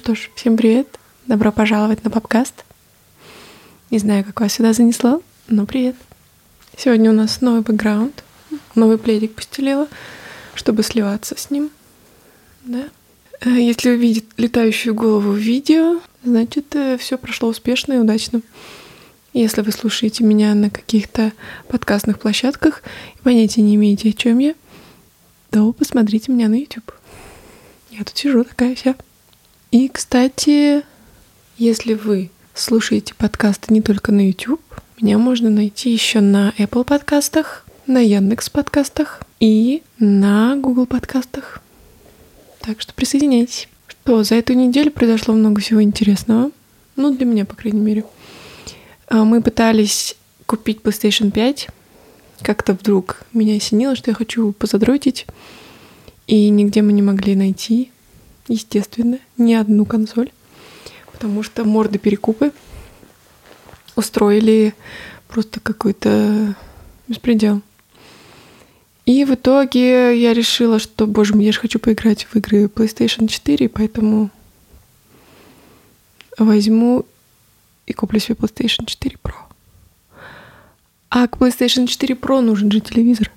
что 0.00 0.14
ж, 0.14 0.30
всем 0.34 0.56
привет. 0.56 0.98
Добро 1.26 1.52
пожаловать 1.52 2.02
на 2.04 2.10
подкаст. 2.10 2.64
Не 3.90 3.98
знаю, 3.98 4.24
как 4.24 4.40
вас 4.40 4.54
сюда 4.54 4.72
занесло, 4.72 5.22
но 5.46 5.66
привет. 5.66 5.94
Сегодня 6.74 7.10
у 7.10 7.12
нас 7.12 7.42
новый 7.42 7.60
бэкграунд, 7.60 8.24
новый 8.74 8.96
пледик 8.96 9.34
постелила, 9.34 9.88
чтобы 10.54 10.84
сливаться 10.84 11.36
с 11.36 11.50
ним. 11.50 11.68
Да? 12.64 12.88
Э, 13.42 13.50
если 13.50 13.90
увидит 13.90 14.24
летающую 14.38 14.94
голову 14.94 15.32
в 15.32 15.36
видео, 15.36 16.00
значит, 16.24 16.74
э, 16.76 16.96
все 16.96 17.18
прошло 17.18 17.50
успешно 17.50 17.92
и 17.92 17.98
удачно. 17.98 18.40
Если 19.34 19.60
вы 19.60 19.70
слушаете 19.70 20.24
меня 20.24 20.54
на 20.54 20.70
каких-то 20.70 21.34
подкастных 21.68 22.20
площадках 22.20 22.82
и 23.18 23.22
понятия 23.22 23.60
не 23.60 23.74
имеете, 23.74 24.08
о 24.08 24.12
чем 24.14 24.38
я, 24.38 24.54
то 25.50 25.70
посмотрите 25.74 26.32
меня 26.32 26.48
на 26.48 26.54
YouTube. 26.54 26.90
Я 27.90 28.02
тут 28.02 28.16
сижу 28.16 28.44
такая 28.44 28.74
вся. 28.74 28.94
И, 29.70 29.88
кстати, 29.88 30.82
если 31.56 31.94
вы 31.94 32.30
слушаете 32.54 33.14
подкасты 33.14 33.72
не 33.72 33.80
только 33.80 34.10
на 34.10 34.26
YouTube, 34.26 34.60
меня 35.00 35.16
можно 35.16 35.48
найти 35.48 35.92
еще 35.92 36.18
на 36.20 36.52
Apple 36.58 36.82
подкастах, 36.82 37.64
на 37.86 38.00
Яндекс 38.00 38.50
подкастах 38.50 39.22
и 39.38 39.84
на 40.00 40.56
Google 40.56 40.86
подкастах. 40.86 41.62
Так 42.60 42.80
что 42.80 42.92
присоединяйтесь. 42.94 43.68
Что, 43.86 44.24
за 44.24 44.34
эту 44.34 44.54
неделю 44.54 44.90
произошло 44.90 45.34
много 45.34 45.60
всего 45.60 45.80
интересного. 45.80 46.50
Ну, 46.96 47.14
для 47.14 47.24
меня, 47.24 47.44
по 47.44 47.54
крайней 47.54 47.80
мере. 47.80 48.04
А, 49.06 49.22
мы 49.24 49.40
пытались 49.40 50.16
купить 50.46 50.80
PlayStation 50.82 51.30
5. 51.30 51.68
Как-то 52.42 52.72
вдруг 52.72 53.22
меня 53.32 53.54
осенило, 53.56 53.94
что 53.94 54.10
я 54.10 54.16
хочу 54.16 54.50
позадротить. 54.50 55.26
И 56.26 56.48
нигде 56.48 56.82
мы 56.82 56.92
не 56.92 57.02
могли 57.02 57.36
найти, 57.36 57.92
естественно, 58.48 59.18
ни 59.38 59.54
одну 59.54 59.84
консоль. 59.84 60.30
Потому 61.12 61.42
что 61.42 61.64
морды 61.64 61.98
перекупы 61.98 62.52
устроили 63.96 64.74
просто 65.28 65.60
какой-то 65.60 66.54
беспредел. 67.08 67.62
И 69.06 69.24
в 69.24 69.34
итоге 69.34 70.20
я 70.20 70.34
решила, 70.34 70.78
что, 70.78 71.06
боже 71.06 71.34
мой, 71.34 71.44
я 71.44 71.52
же 71.52 71.60
хочу 71.60 71.78
поиграть 71.78 72.24
в 72.24 72.36
игры 72.36 72.64
PlayStation 72.66 73.26
4, 73.26 73.68
поэтому 73.68 74.30
возьму 76.38 77.04
и 77.86 77.92
куплю 77.92 78.20
себе 78.20 78.36
PlayStation 78.36 78.86
4 78.86 79.18
Pro. 79.22 79.34
А 81.08 81.26
к 81.26 81.38
PlayStation 81.38 81.86
4 81.86 82.14
Pro 82.14 82.40
нужен 82.40 82.70
же 82.70 82.80
телевизор. 82.80 83.30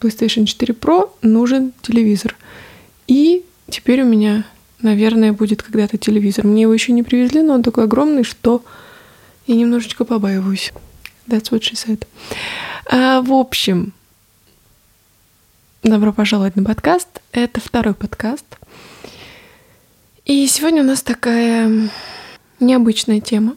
PlayStation 0.00 0.46
4 0.46 0.74
Pro 0.74 1.10
нужен 1.22 1.72
телевизор. 1.80 2.36
И 3.06 3.44
теперь 3.68 4.02
у 4.02 4.06
меня, 4.06 4.44
наверное, 4.80 5.32
будет 5.32 5.62
когда-то 5.62 5.98
телевизор. 5.98 6.46
Мне 6.46 6.62
его 6.62 6.74
еще 6.74 6.92
не 6.92 7.02
привезли, 7.02 7.42
но 7.42 7.54
он 7.54 7.62
такой 7.62 7.84
огромный, 7.84 8.24
что 8.24 8.64
я 9.46 9.56
немножечко 9.56 10.04
побаиваюсь. 10.04 10.72
That's 11.26 11.50
what 11.50 11.60
she 11.60 11.74
said. 11.74 12.06
А, 12.86 13.22
в 13.22 13.32
общем, 13.32 13.92
добро 15.82 16.12
пожаловать 16.12 16.56
на 16.56 16.64
подкаст. 16.64 17.08
Это 17.32 17.60
второй 17.60 17.94
подкаст. 17.94 18.46
И 20.24 20.46
сегодня 20.46 20.82
у 20.82 20.86
нас 20.86 21.02
такая 21.02 21.90
необычная 22.60 23.20
тема. 23.20 23.56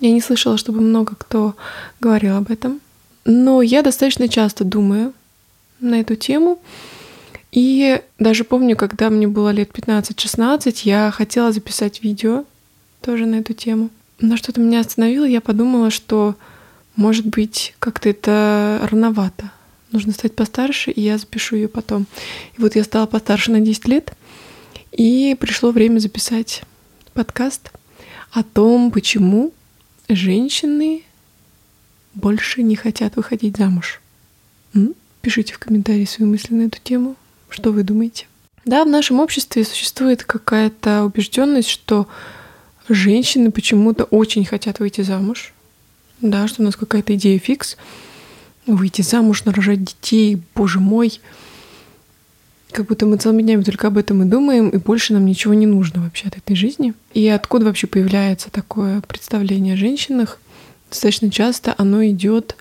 Я 0.00 0.10
не 0.10 0.20
слышала, 0.20 0.58
чтобы 0.58 0.80
много 0.80 1.14
кто 1.16 1.54
говорил 2.00 2.36
об 2.36 2.50
этом. 2.50 2.80
Но 3.24 3.62
я 3.62 3.82
достаточно 3.82 4.28
часто 4.28 4.64
думаю 4.64 5.12
на 5.80 6.00
эту 6.00 6.16
тему. 6.16 6.58
И 7.52 8.00
даже 8.18 8.44
помню, 8.44 8.76
когда 8.76 9.10
мне 9.10 9.28
было 9.28 9.50
лет 9.50 9.70
15-16, 9.70 10.80
я 10.84 11.10
хотела 11.10 11.52
записать 11.52 12.02
видео 12.02 12.44
тоже 13.02 13.26
на 13.26 13.36
эту 13.36 13.52
тему. 13.52 13.90
Но 14.20 14.36
что-то 14.36 14.60
меня 14.60 14.80
остановило, 14.80 15.24
я 15.24 15.40
подумала, 15.40 15.90
что 15.90 16.34
может 16.96 17.26
быть, 17.26 17.74
как-то 17.78 18.08
это 18.08 18.86
рановато. 18.90 19.50
Нужно 19.92 20.12
стать 20.12 20.34
постарше, 20.34 20.90
и 20.90 21.00
я 21.00 21.18
запишу 21.18 21.56
ее 21.56 21.68
потом. 21.68 22.06
И 22.56 22.60
вот 22.60 22.76
я 22.76 22.84
стала 22.84 23.06
постарше 23.06 23.50
на 23.50 23.60
10 23.60 23.88
лет, 23.88 24.14
и 24.90 25.36
пришло 25.38 25.70
время 25.70 25.98
записать 25.98 26.62
подкаст 27.14 27.70
о 28.30 28.42
том, 28.42 28.90
почему 28.90 29.52
женщины 30.08 31.02
больше 32.14 32.62
не 32.62 32.76
хотят 32.76 33.16
выходить 33.16 33.56
замуж. 33.56 34.00
М? 34.74 34.94
Пишите 35.22 35.54
в 35.54 35.58
комментарии 35.58 36.04
свои 36.04 36.28
мысли 36.28 36.54
на 36.54 36.66
эту 36.66 36.78
тему. 36.82 37.16
Что 37.52 37.70
вы 37.70 37.82
думаете? 37.82 38.26
Да, 38.64 38.84
в 38.84 38.88
нашем 38.88 39.20
обществе 39.20 39.64
существует 39.64 40.24
какая-то 40.24 41.04
убежденность, 41.04 41.68
что 41.68 42.08
женщины 42.88 43.50
почему-то 43.50 44.04
очень 44.04 44.44
хотят 44.46 44.78
выйти 44.80 45.02
замуж, 45.02 45.52
да, 46.22 46.48
что 46.48 46.62
у 46.62 46.64
нас 46.64 46.76
какая-то 46.76 47.14
идея 47.14 47.38
фикс, 47.38 47.76
выйти 48.66 49.02
замуж, 49.02 49.44
нарожать 49.44 49.84
детей, 49.84 50.40
боже 50.54 50.80
мой, 50.80 51.20
как 52.70 52.86
будто 52.86 53.04
мы 53.04 53.18
целыми 53.18 53.42
днями 53.42 53.62
только 53.62 53.88
об 53.88 53.98
этом 53.98 54.22
и 54.22 54.26
думаем, 54.26 54.70
и 54.70 54.78
больше 54.78 55.12
нам 55.12 55.26
ничего 55.26 55.52
не 55.52 55.66
нужно 55.66 56.00
вообще 56.00 56.28
от 56.28 56.38
этой 56.38 56.56
жизни. 56.56 56.94
И 57.12 57.28
откуда 57.28 57.66
вообще 57.66 57.86
появляется 57.86 58.50
такое 58.50 59.02
представление 59.02 59.74
о 59.74 59.76
женщинах? 59.76 60.40
Достаточно 60.88 61.30
часто 61.30 61.74
оно 61.76 62.02
идет 62.06 62.56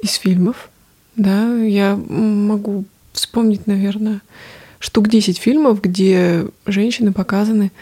из 0.00 0.12
фильмов. 0.14 0.68
Да, 1.16 1.54
я 1.56 1.96
могу 1.96 2.84
вспомнить, 3.14 3.66
наверное, 3.66 4.20
штук 4.78 5.08
10 5.08 5.38
фильмов, 5.38 5.80
где 5.80 6.46
женщины 6.66 7.12
показаны 7.12 7.72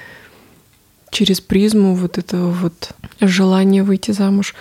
через 1.11 1.41
призму 1.41 1.95
вот 1.95 2.19
этого 2.19 2.53
вот 2.53 2.93
желания 3.21 3.83
выйти 3.83 4.13
замуж. 4.13 4.55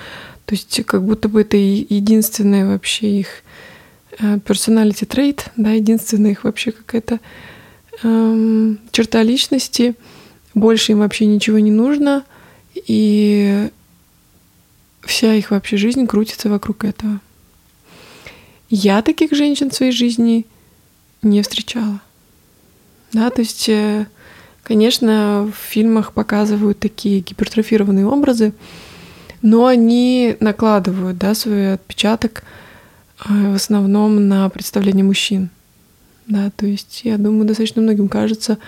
То 0.45 0.55
есть 0.55 0.83
как 0.85 1.03
будто 1.03 1.29
бы 1.29 1.41
это 1.41 1.55
единственное 1.57 2.67
вообще 2.67 3.19
их 3.19 3.27
э, 4.17 4.37
personality 4.37 5.07
trait, 5.07 5.43
да, 5.55 5.71
единственная 5.71 6.31
их 6.31 6.43
вообще 6.43 6.71
какая-то 6.71 7.19
эм, 8.03 8.79
черта 8.91 9.23
личности. 9.23 9.95
Больше 10.53 10.93
им 10.93 10.99
вообще 10.99 11.25
ничего 11.25 11.59
не 11.59 11.71
нужно, 11.71 12.25
и 12.75 13.69
вся 15.01 15.33
их 15.33 15.51
вообще 15.51 15.77
жизнь 15.77 16.07
крутится 16.07 16.49
вокруг 16.49 16.83
этого. 16.83 17.19
Я 18.69 19.01
таких 19.01 19.33
женщин 19.33 19.69
в 19.69 19.73
своей 19.73 19.91
жизни 19.91 20.45
не 21.21 21.41
встречала. 21.41 21.99
Да, 23.13 23.29
то 23.29 23.41
есть 23.41 23.67
э, 23.69 24.05
Конечно, 24.63 25.51
в 25.51 25.69
фильмах 25.69 26.13
показывают 26.13 26.79
такие 26.79 27.19
гипертрофированные 27.21 28.05
образы, 28.05 28.53
но 29.41 29.65
они 29.65 30.37
накладывают 30.39 31.17
да, 31.17 31.33
свой 31.33 31.73
отпечаток 31.73 32.43
э, 33.27 33.51
в 33.51 33.55
основном 33.55 34.27
на 34.27 34.47
представление 34.49 35.03
мужчин. 35.03 35.49
Да, 36.27 36.51
то 36.55 36.65
есть 36.67 37.01
я 37.03 37.17
думаю, 37.17 37.45
достаточно 37.45 37.81
многим 37.81 38.07
кажется, 38.07 38.59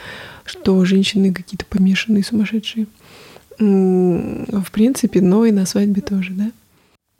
что 0.43 0.83
женщины 0.83 1.31
какие-то 1.31 1.65
помешанные, 1.65 2.23
сумасшедшие. 2.23 2.87
В 3.59 4.71
принципе, 4.71 5.21
но 5.21 5.45
и 5.45 5.51
на 5.51 5.65
свадьбе 5.65 6.01
тоже, 6.01 6.31
да. 6.33 6.51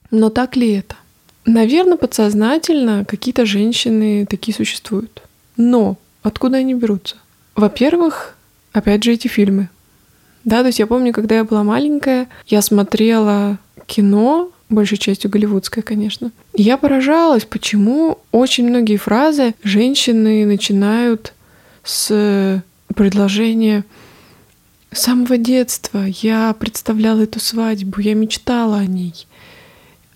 Но 0.09 0.29
так 0.29 0.55
ли 0.55 0.71
это? 0.73 0.95
Наверное, 1.45 1.97
подсознательно 1.97 3.05
какие-то 3.05 3.45
женщины 3.45 4.25
такие 4.25 4.55
существуют. 4.55 5.23
Но 5.57 5.97
откуда 6.21 6.57
они 6.57 6.73
берутся? 6.73 7.17
Во-первых, 7.55 8.35
опять 8.71 9.03
же, 9.03 9.13
эти 9.13 9.27
фильмы. 9.27 9.69
Да, 10.45 10.61
то 10.61 10.67
есть 10.67 10.79
я 10.79 10.87
помню, 10.87 11.13
когда 11.13 11.35
я 11.35 11.43
была 11.43 11.63
маленькая, 11.63 12.27
я 12.47 12.61
смотрела 12.61 13.57
кино, 13.85 14.51
большей 14.69 14.97
частью 14.97 15.29
голливудское, 15.29 15.83
конечно. 15.83 16.31
Я 16.53 16.77
поражалась, 16.77 17.45
почему 17.45 18.19
очень 18.31 18.67
многие 18.67 18.97
фразы 18.97 19.53
женщины 19.63 20.45
начинают 20.45 21.33
с 21.83 22.61
предложения 22.95 23.83
с 24.93 25.01
самого 25.01 25.37
детства 25.37 26.05
я 26.05 26.53
представляла 26.53 27.21
эту 27.21 27.39
свадьбу, 27.39 27.99
я 27.99 28.13
мечтала 28.13 28.77
о 28.77 28.85
ней. 28.85 29.25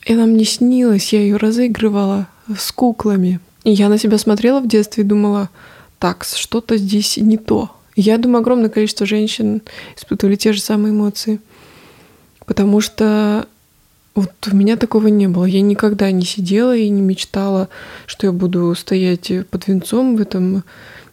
И 0.07 0.13
она 0.13 0.25
мне 0.25 0.45
снилась, 0.45 1.11
я 1.11 1.19
ее 1.19 1.35
разыгрывала 1.35 2.27
с 2.57 2.71
куклами. 2.71 3.41
И 3.65 3.71
я 3.71 3.89
на 3.89 3.97
себя 3.97 4.17
смотрела 4.17 4.61
в 4.61 4.67
детстве 4.67 5.03
и 5.03 5.07
думала, 5.07 5.49
так, 5.99 6.23
что-то 6.23 6.77
здесь 6.77 7.17
не 7.17 7.37
то. 7.37 7.71
Я 7.97 8.17
думаю, 8.17 8.39
огромное 8.39 8.69
количество 8.69 9.05
женщин 9.05 9.61
испытывали 9.97 10.37
те 10.37 10.53
же 10.53 10.61
самые 10.61 10.93
эмоции. 10.93 11.41
Потому 12.45 12.79
что 12.79 13.49
вот 14.15 14.31
у 14.49 14.55
меня 14.55 14.77
такого 14.77 15.07
не 15.07 15.27
было. 15.27 15.43
Я 15.43 15.59
никогда 15.59 16.09
не 16.11 16.23
сидела 16.23 16.73
и 16.73 16.87
не 16.87 17.01
мечтала, 17.01 17.67
что 18.05 18.27
я 18.27 18.31
буду 18.31 18.73
стоять 18.75 19.29
под 19.49 19.67
венцом 19.67 20.15
в 20.15 20.21
этом 20.21 20.63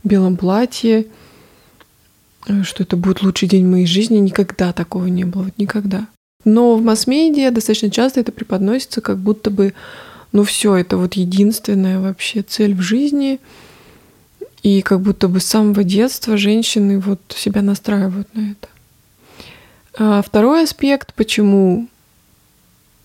белом 0.05 0.37
платье, 0.37 1.07
что 2.63 2.85
это 2.85 2.97
будет 2.97 3.23
лучший 3.23 3.49
день 3.49 3.67
моей 3.67 3.87
жизни. 3.87 4.19
Никогда 4.19 4.73
такого 4.73 5.07
не 5.07 5.25
было. 5.25 5.43
Вот 5.43 5.59
никогда. 5.59 6.07
Но 6.45 6.77
в 6.77 6.83
масс-медиа 6.83 7.51
достаточно 7.51 7.91
часто 7.91 8.21
это 8.21 8.33
преподносится, 8.33 9.01
как 9.01 9.19
будто 9.19 9.51
бы, 9.51 9.75
ну 10.33 10.45
все, 10.45 10.77
это 10.77 10.97
вот 10.97 11.15
единственная 11.15 12.01
вообще 12.01 12.43
цель 12.43 12.75
в 12.75 12.81
жизни— 12.81 13.41
И 14.65 14.81
как 14.81 15.01
будто 15.01 15.29
бы 15.29 15.41
с 15.41 15.45
самого 15.45 15.85
детства 15.85 16.39
женщины 16.39 16.99
вот 16.99 17.21
себя 17.37 17.61
настраивают 17.61 18.35
на 18.35 18.53
это. 18.53 18.69
А 19.99 20.23
второй 20.23 20.65
аспект, 20.65 21.13
почему 21.13 21.87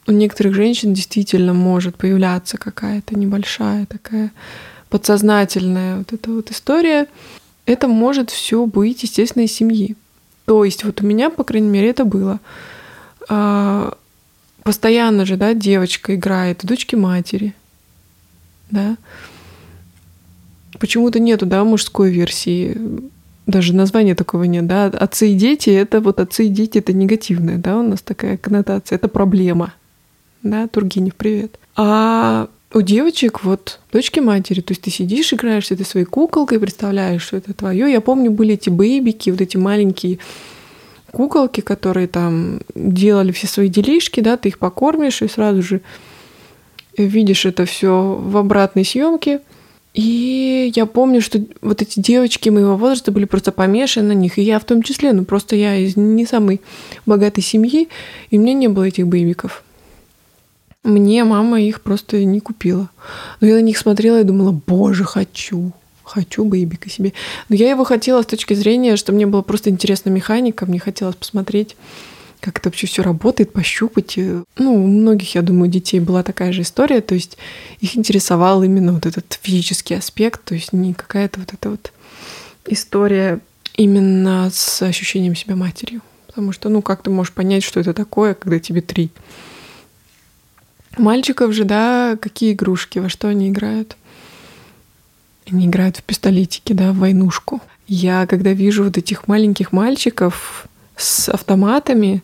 у 0.07 0.12
некоторых 0.12 0.56
женщин 0.56 0.94
действительно 0.94 1.53
может 1.53 1.97
появляться 1.97 2.57
какая-то 2.57 3.19
небольшая 3.19 3.85
такая 3.85 4.31
подсознательная 4.89 5.97
вот 5.97 6.13
эта 6.13 6.31
вот 6.31 6.50
история, 6.50 7.07
это 7.65 7.89
может 7.89 8.31
все 8.31 8.65
быть, 8.65 9.03
естественно, 9.03 9.44
из 9.44 9.51
семьи. 9.51 9.97
То 10.45 10.63
есть 10.63 10.85
вот 10.85 11.01
у 11.01 11.06
меня, 11.06 11.30
по 11.30 11.44
крайней 11.44 11.69
мере, 11.69 11.89
это 11.89 12.06
было. 12.06 12.39
А, 13.29 13.95
постоянно 14.63 15.25
же, 15.25 15.37
да, 15.37 15.53
девочка 15.53 16.15
играет 16.15 16.65
дочки 16.65 16.95
матери, 16.95 17.53
да. 18.71 18.97
Почему-то 20.79 21.19
нету, 21.19 21.45
да, 21.45 21.63
мужской 21.63 22.09
версии 22.09 22.77
даже 23.45 23.73
названия 23.73 24.15
такого 24.15 24.43
нет, 24.43 24.67
да, 24.67 24.85
отцы 24.85 25.31
и 25.31 25.35
дети, 25.35 25.69
это 25.69 26.01
вот 26.01 26.19
отцы 26.19 26.45
и 26.45 26.49
дети, 26.49 26.77
это 26.77 26.93
негативное, 26.93 27.57
да, 27.57 27.77
у 27.77 27.83
нас 27.83 28.01
такая 28.01 28.37
коннотация, 28.37 28.95
это 28.95 29.07
проблема, 29.07 29.73
да, 30.43 30.67
Тургенев, 30.67 31.15
привет. 31.15 31.57
А 31.75 32.47
у 32.73 32.81
девочек 32.81 33.43
вот 33.43 33.79
дочки 33.91 34.19
матери, 34.19 34.61
то 34.61 34.71
есть 34.71 34.81
ты 34.83 34.91
сидишь, 34.91 35.33
играешь 35.33 35.67
с 35.67 35.71
этой 35.71 35.85
своей 35.85 36.05
куколкой, 36.05 36.59
представляешь, 36.59 37.23
что 37.23 37.37
это 37.37 37.53
твое. 37.53 37.91
Я 37.91 38.01
помню, 38.01 38.29
были 38.29 38.53
эти 38.53 38.69
бейбики, 38.69 39.31
вот 39.31 39.41
эти 39.41 39.57
маленькие 39.57 40.19
куколки, 41.11 41.61
которые 41.61 42.07
там 42.07 42.61
делали 42.75 43.31
все 43.31 43.47
свои 43.47 43.69
делишки, 43.69 44.21
да, 44.21 44.38
ты 44.38 44.50
их 44.50 44.59
покормишь 44.59 45.21
и 45.21 45.27
сразу 45.27 45.61
же 45.61 45.81
видишь 46.97 47.45
это 47.45 47.65
все 47.65 48.19
в 48.21 48.38
обратной 48.38 48.85
съемке. 48.85 49.41
И 49.94 50.71
я 50.75 50.85
помню, 50.85 51.19
что 51.21 51.44
вот 51.61 51.81
эти 51.81 52.00
девочки 52.00 52.50
моего 52.50 52.77
возраста 52.77 53.11
были 53.11 53.25
просто 53.25 53.51
помешаны 53.51 54.09
на 54.09 54.17
них, 54.17 54.38
и 54.38 54.44
я 54.44 54.59
в 54.59 54.63
том 54.63 54.83
числе, 54.83 55.13
ну 55.13 55.25
просто 55.25 55.56
я 55.56 55.75
из 55.75 55.97
не 55.97 56.25
самой 56.25 56.61
богатой 57.06 57.44
семьи, 57.44 57.89
и 58.29 58.38
у 58.38 58.41
меня 58.41 58.53
не 58.53 58.67
было 58.67 58.83
этих 58.83 59.07
бейбиков. 59.07 59.63
Мне 60.83 61.23
мама 61.23 61.59
их 61.59 61.81
просто 61.81 62.23
не 62.23 62.39
купила. 62.39 62.89
Но 63.41 63.47
я 63.47 63.56
на 63.56 63.61
них 63.61 63.77
смотрела 63.77 64.21
и 64.21 64.23
думала, 64.23 64.51
боже, 64.51 65.03
хочу, 65.03 65.73
хочу 66.09 66.44
бейбика 66.44 66.89
себе. 66.89 67.13
Но 67.47 67.56
я 67.56 67.69
его 67.69 67.83
хотела 67.83 68.21
с 68.21 68.25
точки 68.25 68.53
зрения, 68.53 68.95
что 68.95 69.11
мне 69.11 69.25
было 69.25 69.41
просто 69.41 69.69
интересна 69.69 70.09
механика, 70.09 70.65
мне 70.65 70.79
хотелось 70.79 71.15
посмотреть, 71.15 71.75
как 72.39 72.59
это 72.59 72.69
вообще 72.69 72.88
все 72.88 73.03
работает, 73.03 73.51
пощупать. 73.53 74.17
Ну, 74.17 74.73
у 74.73 74.88
многих, 74.88 75.35
я 75.35 75.41
думаю, 75.41 75.69
детей 75.69 76.00
была 76.00 76.23
такая 76.23 76.51
же 76.51 76.61
история, 76.61 77.01
то 77.01 77.15
есть 77.15 77.38
их 77.79 77.95
интересовал 77.95 78.63
именно 78.63 78.94
вот 78.94 79.06
этот 79.06 79.39
физический 79.41 79.94
аспект, 79.95 80.44
то 80.44 80.56
есть 80.56 80.73
не 80.73 80.94
какая-то 80.94 81.39
вот 81.39 81.53
эта 81.53 81.69
вот 81.69 81.91
история 82.65 83.39
именно 83.75 84.50
с 84.51 84.81
ощущением 84.81 85.35
себя 85.35 85.56
матерью. 85.56 86.01
Потому 86.27 86.51
что, 86.51 86.69
ну, 86.69 86.81
как 86.81 87.03
ты 87.03 87.09
можешь 87.09 87.33
понять, 87.33 87.63
что 87.63 87.79
это 87.79 87.94
такое, 87.94 88.33
когда 88.33 88.59
тебе 88.59 88.81
три? 88.81 89.09
Мальчиков 90.97 91.53
же, 91.53 91.65
да, 91.65 92.17
какие 92.21 92.53
игрушки, 92.53 93.00
во 93.00 93.09
что 93.09 93.27
они 93.27 93.50
играют? 93.50 93.95
Они 95.51 95.67
играют 95.67 95.97
в 95.97 96.03
пистолетики, 96.03 96.73
да, 96.73 96.91
в 96.91 96.97
войнушку. 96.97 97.61
Я, 97.87 98.27
когда 98.27 98.53
вижу 98.53 98.83
вот 98.83 98.97
этих 98.97 99.27
маленьких 99.27 99.71
мальчиков 99.71 100.67
с 100.95 101.29
автоматами, 101.29 102.23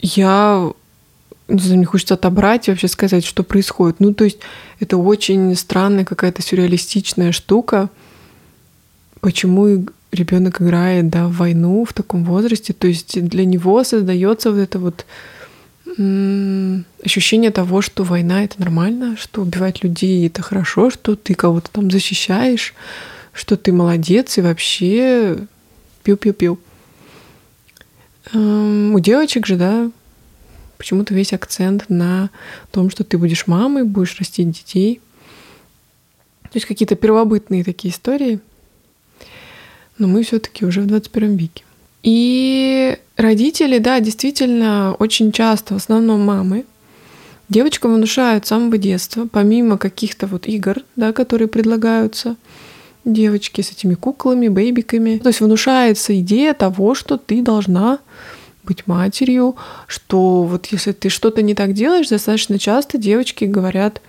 я 0.00 0.72
не 1.50 1.58
знаю, 1.58 1.78
мне 1.78 1.86
хочется 1.86 2.14
отобрать 2.14 2.68
и 2.68 2.70
вообще 2.70 2.88
сказать, 2.88 3.24
что 3.24 3.42
происходит. 3.42 4.00
Ну, 4.00 4.14
то 4.14 4.24
есть 4.24 4.38
это 4.78 4.96
очень 4.96 5.54
странная 5.56 6.04
какая-то 6.04 6.42
сюрреалистичная 6.42 7.32
штука. 7.32 7.90
Почему 9.20 9.86
ребенок 10.12 10.62
играет 10.62 11.10
да, 11.10 11.26
в 11.26 11.36
войну 11.36 11.84
в 11.84 11.92
таком 11.92 12.24
возрасте? 12.24 12.72
То 12.72 12.86
есть 12.86 13.22
для 13.22 13.44
него 13.44 13.82
создается 13.84 14.50
вот 14.52 14.58
это 14.58 14.78
вот 14.78 15.06
ощущение 17.02 17.50
того, 17.50 17.82
что 17.82 18.04
война 18.04 18.44
это 18.44 18.60
нормально, 18.60 19.16
что 19.16 19.42
убивать 19.42 19.82
людей 19.82 20.26
это 20.26 20.42
хорошо, 20.42 20.90
что 20.90 21.16
ты 21.16 21.34
кого-то 21.34 21.70
там 21.70 21.90
защищаешь, 21.90 22.74
что 23.32 23.56
ты 23.56 23.72
молодец 23.72 24.38
и 24.38 24.42
вообще 24.42 25.38
пил-пил-пил. 26.02 26.58
Эм, 28.32 28.94
у 28.94 29.00
девочек 29.00 29.46
же, 29.46 29.56
да, 29.56 29.90
почему-то 30.78 31.14
весь 31.14 31.32
акцент 31.32 31.88
на 31.88 32.30
том, 32.70 32.90
что 32.90 33.04
ты 33.04 33.18
будешь 33.18 33.46
мамой, 33.46 33.84
будешь 33.84 34.18
растить 34.18 34.50
детей. 34.50 35.00
То 36.44 36.56
есть 36.56 36.66
какие-то 36.66 36.96
первобытные 36.96 37.64
такие 37.64 37.92
истории. 37.92 38.40
Но 39.98 40.08
мы 40.08 40.22
все-таки 40.22 40.64
уже 40.64 40.80
в 40.80 40.86
21 40.86 41.36
веке. 41.36 41.64
И 42.02 42.98
родители, 43.16 43.78
да, 43.78 44.00
действительно, 44.00 44.94
очень 44.98 45.32
часто, 45.32 45.74
в 45.74 45.76
основном 45.78 46.22
мамы, 46.22 46.64
девочкам 47.48 47.94
внушают 47.94 48.46
с 48.46 48.48
самого 48.48 48.78
детства, 48.78 49.28
помимо 49.30 49.76
каких-то 49.76 50.26
вот 50.26 50.46
игр, 50.46 50.82
да, 50.96 51.12
которые 51.12 51.48
предлагаются, 51.48 52.36
девочки 53.04 53.60
с 53.60 53.72
этими 53.72 53.94
куклами, 53.94 54.48
бейбиками. 54.48 55.18
То 55.18 55.28
есть 55.28 55.40
внушается 55.40 56.18
идея 56.20 56.54
того, 56.54 56.94
что 56.94 57.16
ты 57.16 57.42
должна 57.42 57.98
быть 58.62 58.86
матерью, 58.86 59.56
что 59.86 60.44
вот 60.44 60.66
если 60.66 60.92
ты 60.92 61.08
что-то 61.08 61.42
не 61.42 61.54
так 61.54 61.72
делаешь, 61.72 62.08
достаточно 62.08 62.58
часто 62.58 62.98
девочки 62.98 63.44
говорят, 63.44 64.00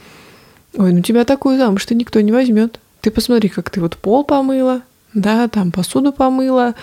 ой, 0.75 0.93
ну 0.93 1.01
тебя 1.01 1.23
такую 1.23 1.57
замуж 1.57 1.81
что 1.81 1.95
никто 1.95 2.19
не 2.21 2.31
возьмет. 2.31 2.79
Ты 2.99 3.11
посмотри, 3.11 3.49
как 3.49 3.69
ты 3.69 3.81
вот 3.81 3.97
пол 3.97 4.23
помыла, 4.23 4.81
да, 5.13 5.47
там 5.47 5.71
посуду 5.71 6.11
помыла, 6.11 6.75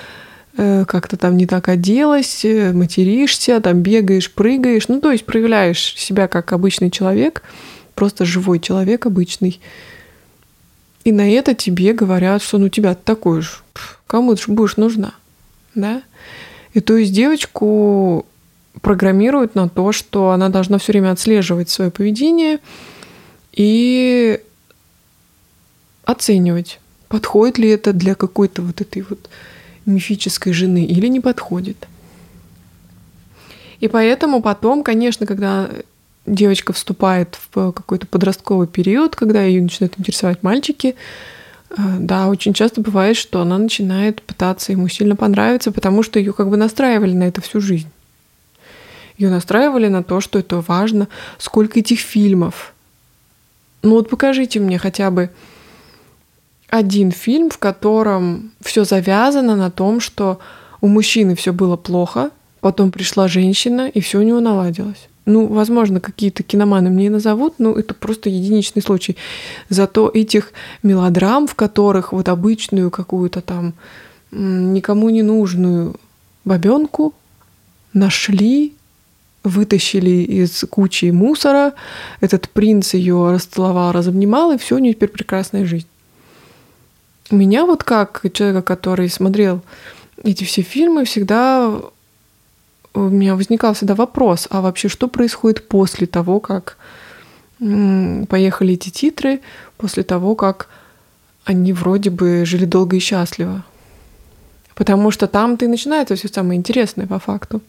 как-то 0.56 1.16
там 1.16 1.36
не 1.36 1.46
так 1.46 1.68
оделась, 1.68 2.44
э, 2.44 2.72
материшься, 2.72 3.60
там 3.60 3.80
бегаешь, 3.82 4.32
прыгаешь, 4.32 4.88
ну 4.88 5.00
то 5.00 5.12
есть 5.12 5.24
проявляешь 5.24 5.94
себя 5.96 6.26
как 6.28 6.52
обычный 6.52 6.90
человек, 6.90 7.42
просто 7.94 8.24
живой 8.24 8.58
человек 8.58 9.06
обычный. 9.06 9.60
И 11.04 11.12
на 11.12 11.30
это 11.30 11.54
тебе 11.54 11.92
говорят, 11.92 12.42
что 12.42 12.58
ну 12.58 12.68
тебя 12.68 12.94
такой 12.94 13.42
же, 13.42 13.50
кому 14.06 14.34
ты 14.34 14.50
будешь 14.50 14.76
нужна, 14.76 15.14
да? 15.74 16.02
И 16.74 16.80
то 16.80 16.96
есть 16.96 17.12
девочку 17.12 18.26
программируют 18.82 19.54
на 19.54 19.68
то, 19.68 19.92
что 19.92 20.30
она 20.30 20.48
должна 20.48 20.78
все 20.78 20.92
время 20.92 21.12
отслеживать 21.12 21.70
свое 21.70 21.90
поведение 21.90 22.58
и 23.52 24.40
оценивать, 26.04 26.80
подходит 27.08 27.58
ли 27.58 27.68
это 27.68 27.92
для 27.92 28.14
какой-то 28.14 28.62
вот 28.62 28.80
этой 28.80 29.04
вот 29.08 29.28
мифической 29.88 30.52
жены 30.52 30.84
или 30.84 31.06
не 31.08 31.20
подходит. 31.20 31.86
И 33.80 33.88
поэтому 33.88 34.42
потом, 34.42 34.82
конечно, 34.82 35.26
когда 35.26 35.70
девочка 36.26 36.72
вступает 36.72 37.38
в 37.50 37.72
какой-то 37.72 38.06
подростковый 38.06 38.66
период, 38.66 39.16
когда 39.16 39.42
ее 39.42 39.62
начинают 39.62 39.98
интересовать 39.98 40.42
мальчики, 40.42 40.94
э, 41.70 41.74
да, 41.98 42.28
очень 42.28 42.54
часто 42.54 42.80
бывает, 42.80 43.16
что 43.16 43.40
она 43.40 43.56
начинает 43.58 44.22
пытаться 44.22 44.72
ему 44.72 44.88
сильно 44.88 45.16
понравиться, 45.16 45.72
потому 45.72 46.02
что 46.02 46.18
ее 46.18 46.32
как 46.32 46.48
бы 46.48 46.56
настраивали 46.56 47.12
на 47.12 47.24
это 47.24 47.40
всю 47.40 47.60
жизнь. 47.60 47.88
Ее 49.16 49.30
настраивали 49.30 49.88
на 49.88 50.02
то, 50.02 50.20
что 50.20 50.38
это 50.38 50.60
важно. 50.60 51.08
Сколько 51.38 51.80
этих 51.80 51.98
фильмов. 51.98 52.72
Ну 53.82 53.90
вот 53.90 54.08
покажите 54.08 54.60
мне 54.60 54.78
хотя 54.78 55.10
бы 55.10 55.30
один 56.68 57.10
фильм, 57.10 57.50
в 57.50 57.58
котором 57.58 58.52
все 58.60 58.84
завязано 58.84 59.56
на 59.56 59.70
том, 59.70 60.00
что 60.00 60.38
у 60.80 60.88
мужчины 60.88 61.34
все 61.34 61.52
было 61.52 61.76
плохо, 61.76 62.30
потом 62.60 62.90
пришла 62.90 63.28
женщина, 63.28 63.88
и 63.88 64.00
все 64.00 64.18
у 64.18 64.22
него 64.22 64.40
наладилось. 64.40 65.08
Ну, 65.24 65.46
возможно, 65.46 66.00
какие-то 66.00 66.42
киноманы 66.42 66.88
мне 66.88 67.10
назовут, 67.10 67.54
но 67.58 67.72
это 67.72 67.92
просто 67.92 68.30
единичный 68.30 68.80
случай. 68.80 69.16
Зато 69.68 70.10
этих 70.12 70.52
мелодрам, 70.82 71.46
в 71.46 71.54
которых 71.54 72.12
вот 72.12 72.28
обычную 72.28 72.90
какую-то 72.90 73.42
там 73.42 73.74
никому 74.30 75.10
не 75.10 75.22
нужную 75.22 75.96
бабенку 76.44 77.14
нашли, 77.92 78.74
вытащили 79.44 80.10
из 80.10 80.64
кучи 80.70 81.06
мусора, 81.06 81.74
этот 82.20 82.48
принц 82.48 82.94
ее 82.94 83.30
расцеловал, 83.32 83.92
разобнимал, 83.92 84.52
и 84.52 84.58
все, 84.58 84.76
у 84.76 84.78
нее 84.78 84.94
теперь 84.94 85.10
прекрасная 85.10 85.64
жизнь. 85.64 85.86
У 87.30 87.36
меня 87.36 87.66
вот 87.66 87.84
как 87.84 88.24
человека, 88.32 88.62
который 88.62 89.08
смотрел 89.10 89.62
эти 90.24 90.44
все 90.44 90.62
фильмы, 90.62 91.04
всегда 91.04 91.80
у 92.94 93.00
меня 93.00 93.36
возникал 93.36 93.74
всегда 93.74 93.94
вопрос, 93.94 94.48
а 94.50 94.60
вообще 94.60 94.88
что 94.88 95.08
происходит 95.08 95.68
после 95.68 96.06
того, 96.06 96.40
как 96.40 96.78
поехали 97.58 98.74
эти 98.74 98.90
титры, 98.90 99.40
после 99.76 100.04
того, 100.04 100.34
как 100.34 100.68
они 101.44 101.72
вроде 101.72 102.10
бы 102.10 102.44
жили 102.46 102.64
долго 102.64 102.96
и 102.96 103.00
счастливо. 103.00 103.64
Потому 104.74 105.10
что 105.10 105.26
там-то 105.26 105.64
и 105.64 105.68
начинается 105.68 106.14
все 106.14 106.28
самое 106.28 106.58
интересное 106.58 107.06
по 107.06 107.18
факту. 107.18 107.60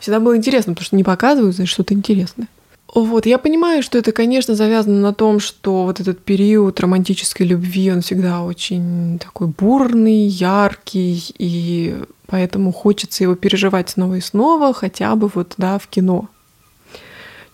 Всегда 0.00 0.20
было 0.20 0.36
интересно, 0.36 0.74
потому 0.74 0.84
что 0.84 0.96
не 0.96 1.04
показывают, 1.04 1.56
значит, 1.56 1.72
что-то 1.72 1.94
интересное. 1.94 2.48
Вот, 2.94 3.26
я 3.26 3.38
понимаю, 3.38 3.82
что 3.82 3.98
это, 3.98 4.12
конечно, 4.12 4.54
завязано 4.54 5.00
на 5.00 5.12
том, 5.12 5.40
что 5.40 5.84
вот 5.84 6.00
этот 6.00 6.24
период 6.24 6.80
романтической 6.80 7.46
любви, 7.46 7.92
он 7.92 8.00
всегда 8.00 8.42
очень 8.42 9.18
такой 9.18 9.48
бурный, 9.48 10.26
яркий, 10.26 11.34
и 11.36 11.96
поэтому 12.26 12.72
хочется 12.72 13.24
его 13.24 13.34
переживать 13.34 13.90
снова 13.90 14.14
и 14.14 14.20
снова, 14.20 14.72
хотя 14.72 15.14
бы 15.16 15.30
вот, 15.34 15.54
да, 15.58 15.78
в 15.78 15.88
кино. 15.88 16.28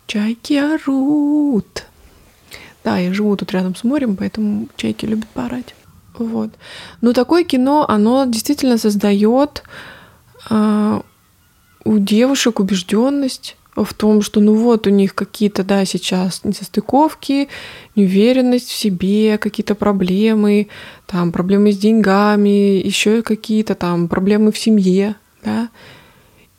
Чайки 0.06 0.54
орут. 0.54 1.86
Да, 2.84 2.98
я 2.98 3.14
живу 3.14 3.36
тут 3.36 3.52
рядом 3.52 3.74
с 3.74 3.84
морем, 3.84 4.16
поэтому 4.16 4.68
чайки 4.76 5.06
любят 5.06 5.28
поорать. 5.28 5.74
Вот. 6.18 6.50
Но 7.00 7.12
такое 7.12 7.44
кино, 7.44 7.86
оно 7.88 8.26
действительно 8.26 8.76
создает 8.76 9.62
э, 10.50 11.00
у 11.84 11.98
девушек 11.98 12.60
убежденность 12.60 13.56
в 13.74 13.94
том, 13.94 14.20
что 14.20 14.40
ну 14.40 14.54
вот 14.54 14.86
у 14.86 14.90
них 14.90 15.14
какие-то, 15.14 15.64
да, 15.64 15.84
сейчас 15.84 16.44
несостыковки, 16.44 17.48
неуверенность 17.96 18.68
в 18.68 18.76
себе, 18.76 19.38
какие-то 19.38 19.74
проблемы, 19.74 20.68
там 21.06 21.32
проблемы 21.32 21.72
с 21.72 21.78
деньгами, 21.78 22.84
еще 22.84 23.22
какие-то 23.22 23.74
там 23.74 24.08
проблемы 24.08 24.52
в 24.52 24.58
семье, 24.58 25.16
да. 25.42 25.70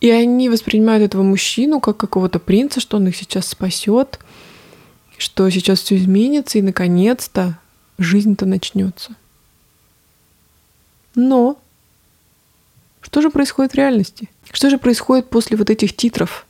И 0.02 0.10
они 0.10 0.50
воспринимают 0.50 1.04
этого 1.04 1.22
мужчину 1.24 1.80
как 1.80 1.98
какого-то 1.98 2.40
принца, 2.40 2.80
что 2.80 2.98
он 2.98 3.08
их 3.08 3.16
сейчас 3.16 3.48
спасет, 3.48 4.20
что 5.18 5.50
сейчас 5.50 5.82
все 5.82 5.96
изменится, 5.98 6.58
и 6.58 6.64
наконец-то 6.64 7.58
жизнь-то 8.00 8.46
начнется. 8.46 9.16
Но 11.16 11.58
что 13.02 13.22
же 13.22 13.30
происходит 13.30 13.74
в 13.74 13.76
реальности? 13.76 14.30
Что 14.52 14.70
же 14.70 14.80
происходит 14.80 15.30
после 15.30 15.58
вот 15.58 15.70
этих 15.70 15.96
титров? 15.96 16.48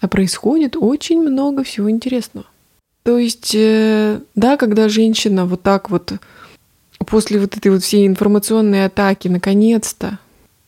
А 0.00 0.08
происходит 0.08 0.76
очень 0.76 1.20
много 1.20 1.62
всего 1.62 1.90
интересного. 1.90 2.46
То 3.02 3.18
есть, 3.18 3.54
э, 3.54 4.20
да, 4.34 4.56
когда 4.56 4.88
женщина 4.88 5.46
вот 5.46 5.62
так 5.62 5.90
вот 5.90 6.12
после 7.06 7.40
вот 7.40 7.56
этой 7.56 7.68
вот 7.68 7.82
всей 7.82 8.06
информационной 8.06 8.86
атаки 8.86 9.28
наконец-то 9.28 10.18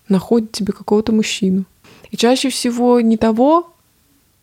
находит 0.09 0.57
себе 0.57 0.73
какого-то 0.73 1.13
мужчину. 1.13 1.65
И 2.11 2.17
чаще 2.17 2.51
всего 2.51 3.01
не 3.01 3.17
того, 3.17 3.73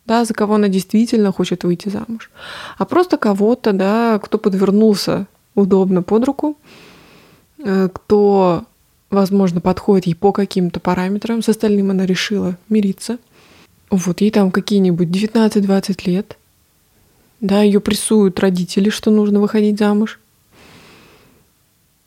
да, 0.06 0.24
за 0.24 0.34
кого 0.34 0.54
она 0.54 0.68
действительно 0.68 1.32
хочет 1.32 1.64
выйти 1.64 1.88
замуж, 1.88 2.30
а 2.78 2.84
просто 2.84 3.16
кого-то, 3.16 3.72
да, 3.72 4.18
кто 4.18 4.38
подвернулся 4.38 5.26
удобно 5.54 6.02
под 6.02 6.24
руку, 6.24 6.56
э, 7.58 7.88
кто, 7.92 8.64
возможно, 9.10 9.60
подходит 9.60 10.06
ей 10.06 10.14
по 10.14 10.32
каким-то 10.32 10.80
параметрам, 10.80 11.42
с 11.42 11.48
остальным 11.48 11.90
она 11.90 12.06
решила 12.06 12.56
мириться. 12.68 13.18
Вот, 13.90 14.20
ей 14.20 14.30
там 14.30 14.52
какие-нибудь 14.52 15.08
19-20 15.08 16.08
лет, 16.08 16.38
да, 17.40 17.62
ее 17.62 17.80
прессуют 17.80 18.38
родители, 18.38 18.88
что 18.88 19.10
нужно 19.10 19.40
выходить 19.40 19.78
замуж. 19.78 20.20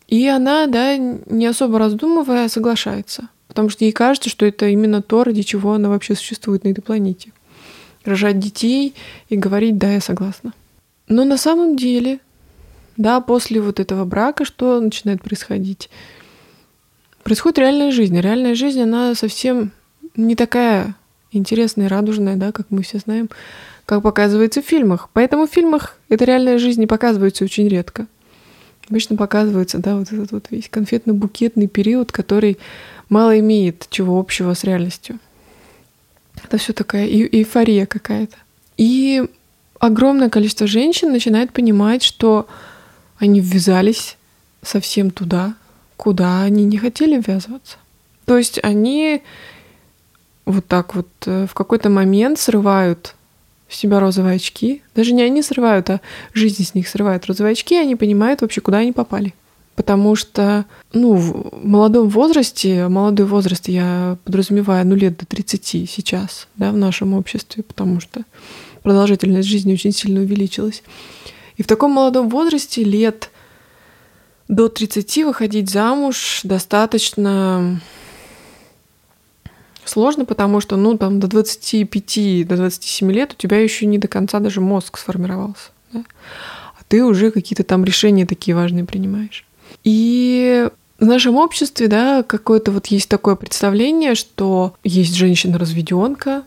И 0.08 0.28
она, 0.28 0.68
да, 0.68 0.96
не 0.98 1.46
особо 1.46 1.80
раздумывая, 1.80 2.48
соглашается. 2.48 3.30
Потому 3.48 3.70
что 3.70 3.84
ей 3.84 3.92
кажется, 3.92 4.30
что 4.30 4.46
это 4.46 4.68
именно 4.68 5.02
то, 5.02 5.24
ради 5.24 5.42
чего 5.42 5.74
она 5.74 5.90
вообще 5.90 6.16
существует 6.16 6.64
на 6.64 6.70
этой 6.70 6.82
планете. 6.82 7.32
Рожать 8.06 8.40
детей 8.40 8.94
и 9.30 9.36
говорить 9.36 9.78
«да, 9.78 9.92
я 9.92 10.02
согласна». 10.02 10.54
Но 11.08 11.26
на 11.26 11.38
самом 11.38 11.76
деле, 11.76 12.20
да, 12.96 13.20
после 13.22 13.60
вот 13.62 13.80
этого 13.80 14.06
брака 14.06 14.46
что 14.46 14.80
начинает 14.80 15.22
происходить? 15.22 15.90
Происходит 17.24 17.60
реальная 17.60 17.92
жизнь. 17.92 18.20
Реальная 18.20 18.56
жизнь, 18.56 18.82
она 18.82 19.16
совсем 19.16 19.72
не 20.16 20.36
такая 20.36 20.96
интересная 21.38 21.90
радужная, 21.90 22.36
да, 22.36 22.52
как 22.52 22.68
мы 22.70 22.84
все 22.84 23.00
знаем, 23.00 23.30
как 23.86 24.02
показывается 24.02 24.62
в 24.62 24.66
фильмах. 24.66 25.10
Поэтому 25.14 25.48
в 25.48 25.52
фильмах 25.52 25.98
эта 26.10 26.26
реальная 26.26 26.58
жизнь 26.58 26.80
не 26.80 26.88
показывается 26.88 27.44
очень 27.44 27.68
редко. 27.68 28.08
Обычно 28.90 29.16
показывается, 29.16 29.80
да, 29.80 29.96
вот 29.96 30.12
этот 30.12 30.32
вот 30.32 30.48
весь 30.50 30.70
конфетно-букетный 30.70 31.68
период, 31.68 32.12
который 32.12 32.58
мало 33.10 33.40
имеет 33.40 33.88
чего 33.90 34.20
общего 34.20 34.54
с 34.54 34.64
реальностью. 34.64 35.20
Это 36.44 36.58
все 36.58 36.74
такая 36.74 37.08
эйфория 37.08 37.86
какая-то. 37.86 38.36
И 38.78 39.24
огромное 39.80 40.30
количество 40.30 40.68
женщин 40.68 41.12
начинает 41.12 41.54
понимать, 41.54 42.04
что 42.04 42.48
они 43.18 43.40
ввязались 43.40 44.18
совсем 44.62 45.12
туда, 45.12 45.56
куда 45.96 46.42
они 46.42 46.66
не 46.66 46.78
хотели 46.78 47.22
ввязываться. 47.26 47.78
То 48.26 48.38
есть 48.38 48.60
они 48.64 49.22
вот 50.46 50.68
так 50.68 50.96
вот 50.96 51.08
э, 51.26 51.48
в 51.50 51.54
какой-то 51.54 51.90
момент 51.90 52.40
срывают 52.40 53.16
с 53.70 53.78
себя 53.78 54.00
розовые 54.00 54.36
очки. 54.36 54.82
Даже 54.96 55.14
не 55.14 55.24
они 55.24 55.42
срывают, 55.42 55.90
а 55.90 56.02
жизнь 56.34 56.64
с 56.64 56.76
них 56.76 56.88
срывает 56.88 57.26
розовые 57.26 57.54
очки, 57.54 57.76
и 57.76 57.80
они 57.80 57.96
понимают 57.96 58.42
вообще, 58.42 58.62
куда 58.62 58.80
они 58.80 58.92
попали. 58.92 59.34
Потому 59.76 60.16
что, 60.16 60.66
ну, 60.92 61.16
в 61.16 61.66
молодом 61.66 62.08
возрасте, 62.08 62.88
молодой 62.88 63.26
возраст 63.26 63.68
я 63.68 64.18
подразумеваю, 64.24 64.86
ну, 64.86 64.96
лет 64.96 65.18
до 65.18 65.26
30 65.26 65.90
сейчас, 65.90 66.48
да, 66.56 66.72
в 66.72 66.78
нашем 66.78 67.14
обществе, 67.16 67.64
потому 67.64 68.00
что 68.00 68.24
продолжительность 68.84 69.48
жизни 69.48 69.74
очень 69.74 69.92
сильно 69.92 70.22
увеличилась. 70.22 70.84
И 71.58 71.64
в 71.64 71.68
таком 71.68 71.92
молодом 71.92 72.30
возрасте 72.30 72.84
лет 72.84 73.32
до 74.48 74.70
30 74.70 75.24
выходить 75.24 75.70
замуж 75.70 76.42
достаточно 76.44 77.82
сложно, 79.86 80.26
потому 80.26 80.62
что, 80.62 80.76
ну, 80.78 80.98
там, 80.98 81.20
до 81.20 81.28
25, 81.28 82.48
до 82.48 82.58
27 82.58 83.12
лет 83.12 83.34
у 83.34 83.36
тебя 83.36 83.60
еще 83.60 83.86
не 83.86 83.98
до 83.98 84.08
конца 84.08 84.40
даже 84.40 84.62
мозг 84.62 84.98
сформировался. 84.98 85.72
Да? 85.92 86.04
А 86.78 86.84
ты 86.88 87.04
уже 87.04 87.32
какие-то 87.32 87.64
там 87.64 87.84
решения 87.84 88.26
такие 88.26 88.56
важные 88.56 88.86
принимаешь. 88.86 89.46
И 89.84 90.70
в 91.00 91.06
нашем 91.06 91.36
обществе, 91.36 91.88
да, 91.88 92.24
какое-то 92.24 92.72
вот 92.72 92.88
есть 92.88 93.10
такое 93.10 93.36
представление, 93.36 94.16
что 94.16 94.74
есть 94.84 95.16
женщина-разведенка, 95.16 96.44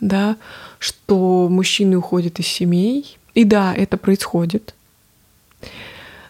да, 0.00 0.36
что 0.78 1.48
мужчины 1.50 1.96
уходят 1.96 2.38
из 2.38 2.46
семей. 2.46 3.18
И 3.34 3.44
да, 3.44 3.74
это 3.74 3.96
происходит. 3.96 4.74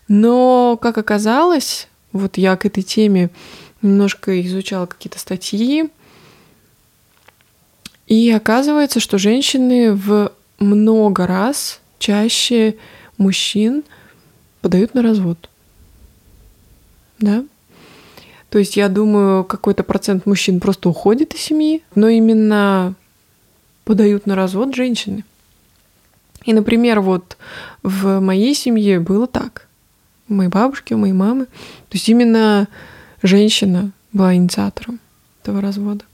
Но, 0.09 0.79
как 0.81 0.99
оказалось, 0.99 1.89
вот 2.13 2.39
я 2.39 2.57
к 2.57 2.65
этой 2.65 2.83
теме 2.83 3.31
немножко 3.83 4.41
изучала 4.43 4.87
какие-то 4.87 5.19
статьи, 5.19 5.91
и 8.07 8.31
оказывается, 8.31 9.01
что 9.01 9.19
женщины 9.19 9.93
в 9.93 10.33
много 10.59 11.27
раз 11.27 11.81
чаще 11.99 12.77
мужчин 13.19 13.83
подают 14.61 14.95
на 14.95 15.03
развод. 15.03 15.51
Да? 17.19 17.45
То 18.51 18.59
есть 18.59 18.77
я 18.77 18.89
думаю, 18.89 19.45
какой-то 19.45 19.83
процент 19.83 20.25
мужчин 20.25 20.61
просто 20.61 20.89
уходит 20.89 21.35
из 21.35 21.41
семьи, 21.41 21.83
но 21.95 22.09
именно 22.09 22.95
подают 23.85 24.27
на 24.27 24.37
развод 24.37 24.75
женщины. 24.75 25.25
И, 26.45 26.53
например, 26.53 27.01
вот 27.01 27.37
в 27.83 28.21
моей 28.21 28.55
семье 28.55 29.01
было 29.01 29.27
так. 29.27 29.67
У 30.29 30.35
моей 30.35 30.49
бабушки, 30.49 30.95
у 30.95 30.99
моей 30.99 31.13
мамы. 31.13 31.47
То 31.47 31.95
есть 31.95 32.09
именно 32.09 32.69
женщина 33.23 33.91
была 34.13 34.35
инициатором 34.35 35.01
этого 35.43 35.61
развода. 35.61 36.05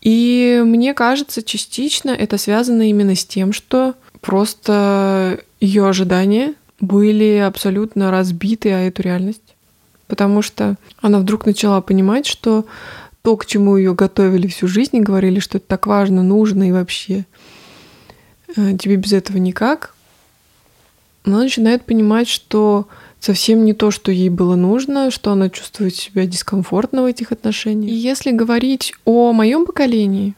И 0.00 0.62
мне 0.64 0.94
кажется, 0.94 1.42
частично 1.42 2.10
это 2.10 2.38
связано 2.38 2.88
именно 2.88 3.14
с 3.14 3.24
тем, 3.24 3.52
что 3.52 3.94
просто 4.20 5.40
ее 5.60 5.88
ожидания 5.88 6.54
были 6.80 7.36
абсолютно 7.36 8.10
разбиты 8.10 8.72
о 8.72 8.78
эту 8.78 9.02
реальность. 9.02 9.54
Потому 10.06 10.42
что 10.42 10.76
она 11.00 11.18
вдруг 11.18 11.46
начала 11.46 11.80
понимать, 11.80 12.26
что 12.26 12.64
то, 13.22 13.36
к 13.36 13.46
чему 13.46 13.76
ее 13.76 13.94
готовили 13.94 14.46
всю 14.46 14.66
жизнь 14.66 14.96
и 14.96 15.00
говорили, 15.00 15.40
что 15.40 15.58
это 15.58 15.66
так 15.66 15.86
важно, 15.86 16.22
нужно 16.22 16.68
и 16.68 16.72
вообще 16.72 17.26
э, 18.56 18.76
тебе 18.78 18.96
без 18.96 19.12
этого 19.12 19.36
никак, 19.36 19.94
она 21.24 21.40
начинает 21.40 21.84
понимать, 21.84 22.28
что 22.28 22.88
совсем 23.20 23.64
не 23.64 23.74
то, 23.74 23.90
что 23.90 24.10
ей 24.10 24.30
было 24.30 24.56
нужно, 24.56 25.10
что 25.10 25.30
она 25.30 25.50
чувствует 25.50 25.94
себя 25.94 26.26
дискомфортно 26.26 27.02
в 27.02 27.06
этих 27.06 27.32
отношениях. 27.32 27.92
И 27.92 27.94
если 27.94 28.32
говорить 28.32 28.94
о 29.04 29.32
моем 29.32 29.66
поколении, 29.66 30.34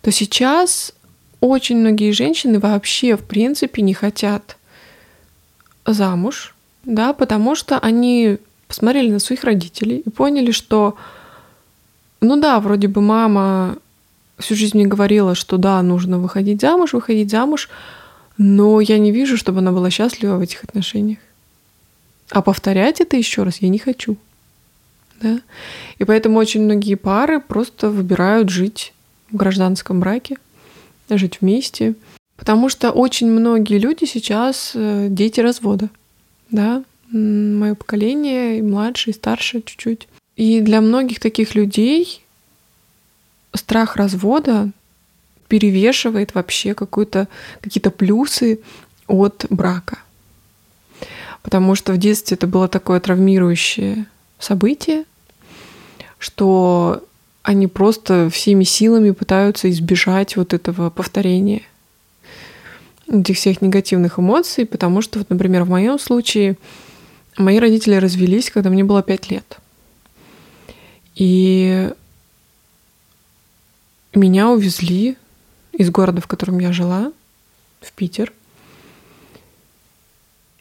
то 0.00 0.10
сейчас 0.10 0.94
очень 1.40 1.76
многие 1.76 2.10
женщины 2.12 2.58
вообще, 2.58 3.16
в 3.16 3.24
принципе, 3.24 3.82
не 3.82 3.94
хотят 3.94 4.56
замуж, 5.86 6.54
да, 6.84 7.12
потому 7.12 7.54
что 7.54 7.78
они 7.78 8.38
посмотрели 8.66 9.10
на 9.10 9.18
своих 9.18 9.44
родителей 9.44 10.02
и 10.04 10.10
поняли, 10.10 10.50
что, 10.50 10.96
ну 12.20 12.40
да, 12.40 12.58
вроде 12.60 12.88
бы 12.88 13.00
мама 13.00 13.76
всю 14.38 14.54
жизнь 14.54 14.76
мне 14.76 14.86
говорила, 14.86 15.34
что 15.34 15.58
да, 15.58 15.82
нужно 15.82 16.18
выходить 16.18 16.60
замуж, 16.60 16.92
выходить 16.92 17.30
замуж, 17.30 17.68
но 18.36 18.80
я 18.80 18.98
не 18.98 19.12
вижу, 19.12 19.36
чтобы 19.36 19.58
она 19.58 19.72
была 19.72 19.90
счастлива 19.90 20.36
в 20.36 20.40
этих 20.40 20.64
отношениях. 20.64 21.18
А 22.30 22.42
повторять 22.42 23.00
это 23.00 23.16
еще 23.16 23.42
раз 23.42 23.58
я 23.58 23.68
не 23.68 23.78
хочу. 23.78 24.16
Да? 25.20 25.40
И 25.98 26.04
поэтому 26.04 26.38
очень 26.38 26.62
многие 26.62 26.94
пары 26.94 27.40
просто 27.40 27.90
выбирают 27.90 28.50
жить 28.50 28.92
в 29.30 29.36
гражданском 29.36 30.00
браке, 30.00 30.36
жить 31.08 31.40
вместе. 31.40 31.94
Потому 32.36 32.68
что 32.68 32.92
очень 32.92 33.28
многие 33.30 33.78
люди 33.78 34.04
сейчас 34.04 34.72
э, 34.74 35.08
дети 35.10 35.40
развода. 35.40 35.88
Да, 36.50 36.84
мое 37.10 37.74
поколение, 37.74 38.58
и 38.58 38.62
младше, 38.62 39.10
и 39.10 39.12
старше 39.12 39.60
чуть-чуть. 39.62 40.08
И 40.36 40.60
для 40.60 40.80
многих 40.80 41.20
таких 41.20 41.54
людей 41.54 42.22
страх 43.54 43.96
развода 43.96 44.70
перевешивает 45.48 46.34
вообще 46.34 46.74
какие-то 46.74 47.90
плюсы 47.90 48.60
от 49.08 49.46
брака. 49.50 49.98
Потому 51.42 51.74
что 51.74 51.92
в 51.92 51.98
детстве 51.98 52.36
это 52.36 52.46
было 52.46 52.68
такое 52.68 53.00
травмирующее 53.00 54.06
событие, 54.38 55.04
что 56.18 57.02
они 57.42 57.66
просто 57.66 58.28
всеми 58.30 58.64
силами 58.64 59.12
пытаются 59.12 59.70
избежать 59.70 60.36
вот 60.36 60.52
этого 60.52 60.90
повторения 60.90 61.62
этих 63.06 63.36
всех 63.36 63.62
негативных 63.62 64.18
эмоций, 64.18 64.66
потому 64.66 65.00
что, 65.00 65.18
вот, 65.18 65.30
например, 65.30 65.64
в 65.64 65.70
моем 65.70 65.98
случае 65.98 66.58
мои 67.38 67.58
родители 67.58 67.94
развелись, 67.94 68.50
когда 68.50 68.68
мне 68.68 68.84
было 68.84 69.02
пять 69.02 69.30
лет. 69.30 69.58
И 71.14 71.90
меня 74.14 74.50
увезли 74.50 75.16
из 75.72 75.90
города, 75.90 76.20
в 76.20 76.26
котором 76.26 76.58
я 76.58 76.72
жила, 76.72 77.12
в 77.80 77.92
Питер. 77.92 78.32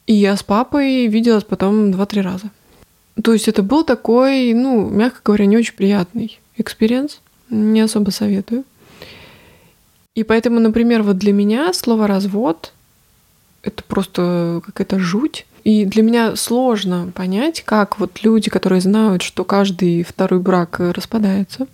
И 0.07 0.13
я 0.13 0.35
с 0.35 0.41
папой 0.41 1.07
виделась 1.07 1.43
потом 1.43 1.91
два-три 1.91 2.21
раза. 2.21 2.49
То 3.21 3.33
есть 3.33 3.47
это 3.47 3.61
был 3.61 3.83
такой, 3.83 4.53
ну, 4.53 4.89
мягко 4.89 5.19
говоря, 5.23 5.45
не 5.45 5.57
очень 5.57 5.75
приятный 5.75 6.39
experience. 6.57 7.19
Не 7.49 7.81
особо 7.81 8.09
советую. 8.09 8.63
И 10.15 10.23
поэтому, 10.23 10.59
например, 10.59 11.03
вот 11.03 11.17
для 11.17 11.31
меня 11.31 11.71
слово 11.73 12.07
«развод»— 12.07 12.73
это 13.61 13.83
просто 13.83 14.61
какая-то 14.65 14.97
жуть. 14.97 15.45
И 15.63 15.85
для 15.85 16.01
меня 16.01 16.35
сложно 16.35 17.11
понять, 17.13 17.61
как 17.61 17.99
вот 17.99 18.23
люди, 18.23 18.49
которые 18.49 18.81
знают, 18.81 19.21
что 19.21 19.43
каждый 19.43 20.03
второй 20.03 20.39
брак 20.39 20.79
распадается, 20.79 21.67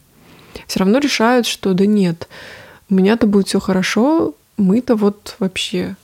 все 0.67 0.79
равно 0.79 0.97
решают, 0.97 1.45
что 1.45 1.73
да 1.73 1.85
нет, 1.85 2.27
у 2.89 2.95
меня-то 2.95 3.27
будет 3.27 3.47
все 3.47 3.59
хорошо, 3.59 4.33
мы-то 4.57 4.95
вот 4.95 5.35
вообще 5.39 5.95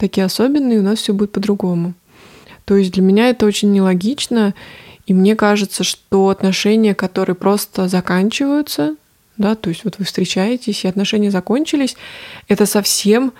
такие 0.00 0.24
особенные, 0.24 0.80
у 0.80 0.82
нас 0.82 0.98
все 0.98 1.12
будет 1.12 1.32
по-другому. 1.32 1.94
То 2.64 2.76
есть 2.76 2.92
для 2.92 3.02
меня 3.02 3.28
это 3.28 3.46
очень 3.46 3.70
нелогично, 3.72 4.54
и 5.06 5.14
мне 5.14 5.36
кажется, 5.36 5.84
что 5.84 6.28
отношения, 6.28 6.94
которые 6.94 7.36
просто 7.36 7.88
заканчиваются, 7.88 8.96
да, 9.36 9.54
то 9.54 9.70
есть 9.70 9.84
вот 9.84 9.98
вы 9.98 10.04
встречаетесь, 10.04 10.84
и 10.84 10.88
отношения 10.88 11.30
закончились, 11.30 11.96
это 12.48 12.66
совсем 12.66 13.32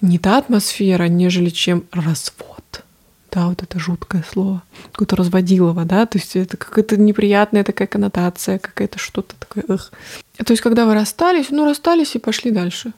не 0.00 0.18
та 0.18 0.38
атмосфера, 0.38 1.04
нежели 1.04 1.50
чем 1.50 1.84
развод. 1.92 2.84
Да, 3.30 3.48
вот 3.48 3.62
это 3.62 3.78
жуткое 3.78 4.24
слово, 4.30 4.62
какое-то 4.92 5.16
разводилово, 5.16 5.84
да, 5.84 6.04
то 6.04 6.18
есть 6.18 6.36
это 6.36 6.56
какая-то 6.56 6.98
неприятная 6.98 7.64
такая 7.64 7.88
коннотация, 7.88 8.58
какая-то 8.58 8.98
что-то 8.98 9.34
такое. 9.38 9.64
Эх. 9.68 9.92
То 10.44 10.52
есть 10.52 10.62
когда 10.62 10.84
вы 10.84 10.94
расстались, 10.94 11.50
ну 11.50 11.64
расстались 11.64 12.14
и 12.14 12.18
пошли 12.18 12.50
дальше, 12.50 12.92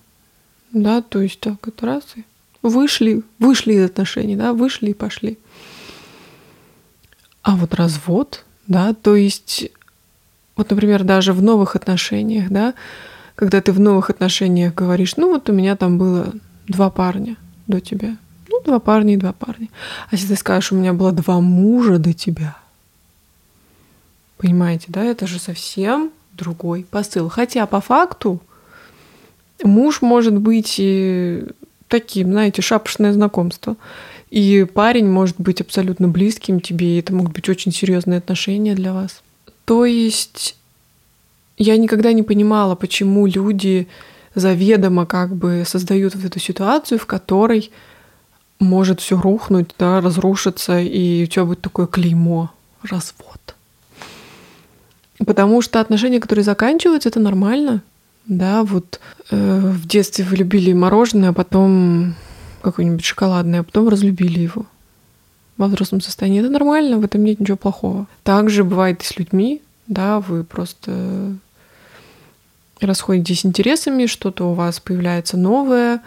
да, 0.73 1.03
то 1.03 1.21
есть 1.21 1.39
так, 1.39 1.69
это 1.69 1.87
раз 1.87 2.03
и 2.17 2.25
вышли, 2.69 3.23
вышли 3.39 3.75
из 3.75 3.85
отношений, 3.85 4.37
да, 4.37 4.53
вышли 4.53 4.91
и 4.91 4.95
пошли. 4.95 5.39
А 7.43 7.57
вот 7.57 7.75
развод, 7.75 8.45
да, 8.67 8.95
то 8.95 9.15
есть, 9.15 9.71
вот, 10.57 10.71
например, 10.71 11.05
даже 11.05 11.33
в 11.33 11.43
новых 11.43 11.77
отношениях, 11.77 12.51
да, 12.51 12.75
когда 13.35 13.61
ты 13.61 13.73
в 13.73 13.81
новых 13.81 14.11
отношениях 14.11 14.75
говоришь, 14.75 15.17
ну 15.17 15.29
вот 15.29 15.49
у 15.51 15.53
меня 15.53 15.77
там 15.77 15.99
было 15.99 16.33
два 16.67 16.89
парня 16.91 17.37
до 17.67 17.81
тебя, 17.81 18.17
ну 18.49 18.61
два 18.65 18.79
парня 18.81 19.15
и 19.15 19.19
два 19.19 19.33
парня. 19.33 19.69
А 20.11 20.15
если 20.15 20.29
ты 20.29 20.37
скажешь, 20.37 20.73
у 20.73 20.77
меня 20.77 20.93
было 20.93 21.13
два 21.13 21.41
мужа 21.41 21.99
до 21.99 22.13
тебя, 22.13 22.57
понимаете, 24.39 24.87
да, 24.89 25.05
это 25.05 25.27
же 25.27 25.39
совсем 25.39 26.11
другой 26.33 26.87
посыл. 26.91 27.29
Хотя 27.29 27.67
по 27.67 27.81
факту 27.81 28.41
муж 29.63 30.01
может 30.03 30.39
быть 30.39 30.81
таким, 31.95 32.33
знаете, 32.33 32.61
шапошное 32.61 33.13
знакомство. 33.13 33.77
И 34.31 34.67
парень 34.75 35.09
может 35.09 35.37
быть 35.39 35.61
абсолютно 35.61 36.09
близким 36.09 36.61
тебе, 36.61 36.97
и 36.97 36.99
это 36.99 37.15
могут 37.15 37.33
быть 37.33 37.49
очень 37.49 37.71
серьезные 37.71 38.19
отношения 38.19 38.75
для 38.75 38.93
вас. 38.93 39.23
То 39.65 39.85
есть 39.85 40.57
я 41.57 41.77
никогда 41.77 42.13
не 42.13 42.25
понимала, 42.25 42.75
почему 42.75 43.27
люди 43.27 43.87
заведомо 44.35 45.07
как 45.07 45.37
бы 45.37 45.63
создают 45.65 46.17
вот 46.17 46.25
эту 46.25 46.41
ситуацию, 46.41 46.99
в 46.99 47.07
которой 47.07 47.71
может 48.59 49.01
все 49.01 49.17
рухнуть, 49.21 49.71
да, 49.79 50.01
разрушиться, 50.01 50.81
и 50.81 51.23
у 51.23 51.27
тебя 51.27 51.45
будет 51.45 51.61
такое 51.61 51.87
клеймо, 51.87 52.51
развод. 52.83 53.55
Потому 55.25 55.63
что 55.63 55.81
отношения, 55.81 56.19
которые 56.19 56.43
заканчиваются, 56.43 57.09
это 57.09 57.21
нормально. 57.21 57.83
Да, 58.27 58.65
вот 58.65 59.01
э, 59.31 59.61
в 59.61 59.87
детстве 59.87 60.25
вы 60.25 60.37
любили 60.37 60.73
мороженое, 60.73 61.31
а 61.31 61.33
потом 61.33 62.15
какое-нибудь 62.63 63.05
шоколадное, 63.05 63.61
а 63.61 63.63
потом 63.63 63.89
разлюбили 63.89 64.41
его 64.41 64.67
во 65.57 65.69
взрослом 65.69 66.01
состоянии. 66.01 66.41
Это 66.41 66.51
нормально, 66.51 66.99
в 66.99 67.05
этом 67.05 67.23
нет 67.23 67.41
ничего 67.41 67.57
плохого. 67.57 68.07
Также 68.23 68.65
бывает 68.65 69.03
и 69.03 69.05
с 69.05 69.19
людьми, 69.19 69.61
да, 69.87 70.21
вы 70.21 70.45
просто 70.45 71.37
расходитесь 72.81 73.45
интересами, 73.45 74.07
что-то 74.07 74.51
у 74.51 74.55
вас 74.55 74.81
появляется 74.81 75.37
новое, 75.37 76.01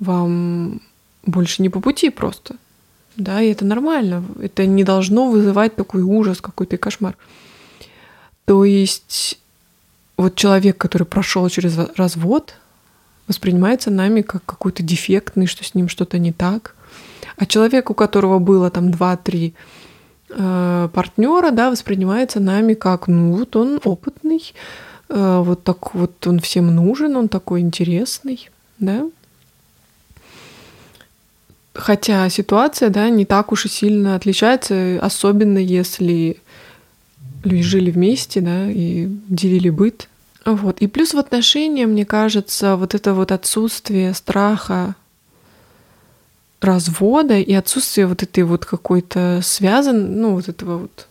вам 0.00 0.82
больше 1.24 1.62
не 1.62 1.68
по 1.68 1.80
пути 1.80 2.10
просто. 2.10 2.56
Да, 3.16 3.42
и 3.42 3.50
это 3.50 3.64
нормально. 3.64 4.24
Это 4.40 4.66
не 4.66 4.84
должно 4.84 5.28
вызывать 5.28 5.76
такой 5.76 6.02
ужас, 6.02 6.40
какой-то 6.40 6.76
кошмар. 6.78 7.16
То 8.44 8.64
есть 8.64 9.38
вот 10.20 10.34
человек, 10.34 10.76
который 10.76 11.04
прошел 11.06 11.48
через 11.48 11.78
развод, 11.96 12.54
воспринимается 13.26 13.90
нами 13.90 14.20
как 14.20 14.44
какой-то 14.44 14.82
дефектный, 14.82 15.46
что 15.46 15.64
с 15.64 15.74
ним 15.74 15.88
что-то 15.88 16.18
не 16.18 16.32
так. 16.32 16.74
А 17.36 17.46
человек, 17.46 17.90
у 17.90 17.94
которого 17.94 18.38
было 18.38 18.70
там 18.70 18.90
2-3 18.90 19.54
э, 20.28 20.88
партнера, 20.92 21.50
да, 21.52 21.70
воспринимается 21.70 22.38
нами 22.38 22.74
как, 22.74 23.08
ну 23.08 23.32
вот 23.32 23.56
он 23.56 23.80
опытный, 23.82 24.52
э, 25.08 25.42
вот 25.42 25.64
так 25.64 25.94
вот 25.94 26.26
он 26.26 26.40
всем 26.40 26.74
нужен, 26.74 27.16
он 27.16 27.28
такой 27.28 27.60
интересный, 27.60 28.50
да. 28.78 29.08
Хотя 31.72 32.28
ситуация, 32.28 32.90
да, 32.90 33.08
не 33.08 33.24
так 33.24 33.52
уж 33.52 33.64
и 33.64 33.68
сильно 33.68 34.16
отличается, 34.16 34.98
особенно 35.00 35.58
если 35.58 36.36
люди 37.44 37.62
жили 37.62 37.90
вместе, 37.90 38.40
да, 38.40 38.70
и 38.70 39.08
делили 39.28 39.70
быт, 39.70 40.08
вот. 40.44 40.80
И 40.80 40.86
плюс 40.86 41.14
в 41.14 41.18
отношениях, 41.18 41.88
мне 41.88 42.04
кажется, 42.04 42.76
вот 42.76 42.94
это 42.94 43.14
вот 43.14 43.32
отсутствие 43.32 44.14
страха 44.14 44.94
развода 46.60 47.38
и 47.38 47.52
отсутствие 47.52 48.06
вот 48.06 48.22
этой 48.22 48.44
вот 48.44 48.64
какой-то 48.64 49.40
связан, 49.42 50.20
ну 50.20 50.34
вот 50.34 50.48
этого 50.48 50.78
вот 50.78 51.06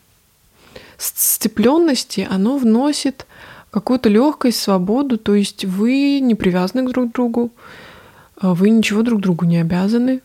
сцепленности, 0.98 2.28
оно 2.30 2.58
вносит 2.58 3.26
какую-то 3.72 4.10
легкость, 4.10 4.62
свободу, 4.62 5.18
то 5.18 5.34
есть 5.36 5.66
вы 5.66 6.20
не 6.20 6.36
привязаны 6.36 6.88
друг 6.92 7.12
к 7.12 7.14
другу, 7.14 7.52
а 8.40 8.54
вы 8.54 8.70
ничего 8.70 9.02
друг 9.02 9.22
другу 9.22 9.46
не 9.46 9.58
обязаны, 9.58 10.22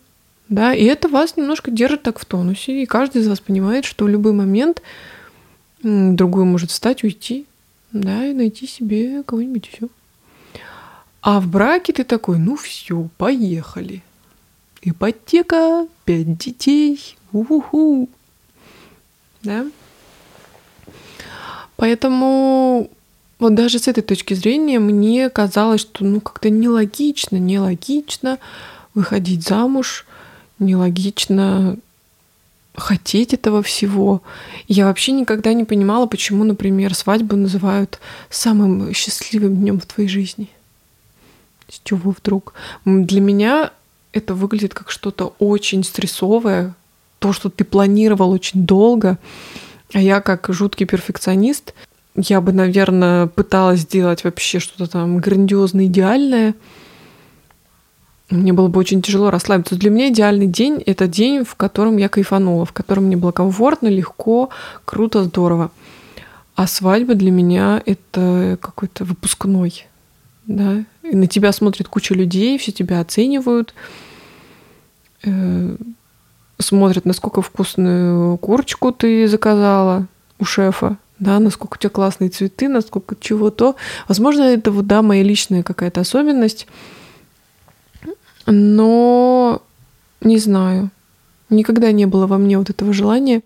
да, 0.49 0.73
и 0.73 0.83
это 0.83 1.07
вас 1.07 1.37
немножко 1.37 1.71
держит 1.71 2.03
так 2.03 2.19
в 2.19 2.25
тонусе, 2.25 2.83
и 2.83 2.85
каждый 2.85 3.21
из 3.21 3.27
вас 3.27 3.39
понимает, 3.39 3.85
что 3.85 4.05
в 4.05 4.09
любой 4.09 4.33
момент 4.33 4.81
другой 5.85 6.45
может 6.45 6.71
встать, 6.71 7.03
уйти, 7.03 7.45
да, 7.91 8.25
и 8.25 8.33
найти 8.33 8.65
себе 8.65 9.21
кого-нибудь 9.23 9.69
еще. 9.71 9.87
А 11.21 11.39
в 11.39 11.47
браке 11.47 11.93
ты 11.93 12.03
такой, 12.03 12.39
ну 12.39 12.55
все, 12.55 13.07
поехали. 13.17 14.01
Ипотека, 14.81 15.87
пять 16.03 16.37
детей, 16.37 17.17
уху. 17.31 18.09
Да? 19.43 19.65
Поэтому 21.75 22.89
вот 23.37 23.53
даже 23.53 23.79
с 23.79 23.87
этой 23.87 24.01
точки 24.01 24.33
зрения 24.33 24.79
мне 24.79 25.29
казалось, 25.29 25.81
что 25.81 26.03
ну 26.03 26.19
как-то 26.19 26.49
нелогично, 26.49 27.37
нелогично 27.37 28.39
выходить 28.93 29.43
замуж, 29.43 30.05
нелогично 30.57 31.77
хотеть 32.75 33.33
этого 33.33 33.61
всего. 33.61 34.21
Я 34.67 34.85
вообще 34.85 35.11
никогда 35.11 35.53
не 35.53 35.63
понимала, 35.63 36.05
почему, 36.05 36.43
например, 36.43 36.93
свадьбу 36.93 37.35
называют 37.35 37.99
самым 38.29 38.93
счастливым 38.93 39.55
днем 39.55 39.79
в 39.79 39.85
твоей 39.85 40.09
жизни. 40.09 40.49
С 41.69 41.81
чего 41.83 42.11
вдруг? 42.11 42.53
Для 42.85 43.21
меня 43.21 43.71
это 44.11 44.33
выглядит 44.33 44.73
как 44.73 44.91
что-то 44.91 45.33
очень 45.39 45.83
стрессовое, 45.83 46.73
то, 47.19 47.33
что 47.33 47.49
ты 47.49 47.63
планировал 47.63 48.31
очень 48.31 48.65
долго, 48.65 49.17
а 49.93 49.99
я 49.99 50.21
как 50.21 50.47
жуткий 50.49 50.85
перфекционист 50.85 51.73
я 52.15 52.39
бы, 52.41 52.53
наверное, 52.53 53.27
пыталась 53.27 53.81
сделать 53.81 54.23
вообще 54.23 54.59
что-то 54.59 54.89
там 54.89 55.17
грандиозно 55.17 55.85
идеальное. 55.85 56.55
Мне 58.29 58.53
было 58.53 58.67
бы 58.67 58.79
очень 58.79 59.01
тяжело 59.01 59.29
расслабиться. 59.29 59.75
Для 59.75 59.91
меня 59.91 60.09
идеальный 60.09 60.47
день— 60.47 60.81
это 60.85 61.07
день, 61.07 61.43
в 61.43 61.55
котором 61.55 61.97
я 61.97 62.09
кайфанула, 62.09 62.65
в 62.65 62.73
котором 62.73 63.05
мне 63.05 63.17
было 63.17 63.31
комфортно, 63.31 63.87
легко, 63.87 64.49
круто, 64.83 65.23
здорово. 65.23 65.71
А 66.55 66.65
свадьба 66.67 67.13
для 67.13 67.31
меня— 67.31 67.81
это 67.85 68.57
какой-то 68.61 69.05
выпускной. 69.05 69.85
Да? 70.47 70.83
И 71.03 71.15
на 71.15 71.27
тебя 71.27 71.51
смотрит 71.51 71.87
куча 71.87 72.15
людей, 72.15 72.57
все 72.57 72.71
тебя 72.71 72.99
оценивают, 72.99 73.75
э, 75.23 75.75
смотрят, 76.57 77.05
насколько 77.05 77.41
вкусную 77.41 78.37
курочку 78.37 78.91
ты 78.91 79.27
заказала 79.27 80.07
у 80.39 80.45
шефа, 80.45 80.97
да, 81.19 81.39
насколько 81.39 81.75
у 81.75 81.77
тебя 81.77 81.89
классные 81.89 82.29
цветы, 82.29 82.67
насколько 82.67 83.15
чего-то. 83.19 83.75
Возможно, 84.07 84.41
это 84.43 84.71
вот, 84.71 84.87
да, 84.87 85.01
моя 85.01 85.23
личная 85.23 85.63
какая-то 85.63 86.01
особенность, 86.01 86.67
но 88.45 89.61
не 90.21 90.37
знаю. 90.37 90.89
Никогда 91.49 91.91
не 91.91 92.05
было 92.05 92.27
во 92.27 92.37
мне 92.37 92.57
вот 92.57 92.69
этого 92.69 92.93
желания. 92.93 93.41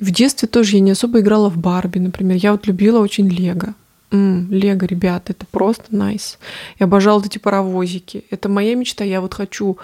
В 0.00 0.10
детстве 0.10 0.48
тоже 0.48 0.76
я 0.76 0.80
не 0.80 0.92
особо 0.92 1.20
играла 1.20 1.48
в 1.48 1.58
Барби, 1.58 1.98
например. 1.98 2.36
Я 2.36 2.52
вот 2.52 2.66
любила 2.66 3.00
очень 3.00 3.28
Лего. 3.28 3.74
Лего, 4.10 4.84
ребята, 4.86 5.32
это 5.32 5.44
просто 5.50 5.84
найс. 5.94 6.38
Я 6.78 6.86
обожала 6.86 7.22
эти 7.24 7.38
паровозики. 7.38 8.24
Это 8.30 8.48
моя 8.48 8.74
мечта. 8.74 9.04
Я 9.04 9.20
вот 9.20 9.34
хочу 9.34 9.76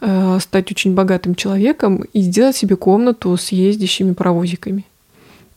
э, 0.00 0.38
стать 0.40 0.70
очень 0.70 0.94
богатым 0.94 1.34
человеком 1.34 2.04
и 2.12 2.20
сделать 2.20 2.56
себе 2.56 2.76
комнату 2.76 3.36
с 3.36 3.52
ездящими 3.52 4.12
паровозиками. 4.12 4.84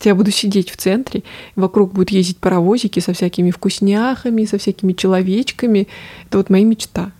Я 0.02 0.14
буду 0.14 0.30
сидеть 0.30 0.70
в 0.70 0.76
центре, 0.76 1.22
вокруг 1.56 1.92
будут 1.92 2.10
ездить 2.10 2.36
паровозики 2.36 3.00
со 3.00 3.14
всякими 3.14 3.50
вкусняхами, 3.50 4.44
со 4.44 4.58
всякими 4.58 4.92
человечками. 4.92 5.88
Это 6.26 6.38
вот 6.38 6.50
моя 6.50 6.64
мечта. 6.64 7.12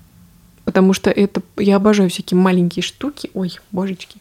Потому 0.65 0.93
что 0.93 1.11
это 1.11 1.43
я 1.59 1.77
обожаю 1.77 2.11
всякие 2.11 2.39
маленькие 2.39 2.83
штуки. 2.83 3.31
Ой, 3.35 3.59
божечки. 3.71 4.19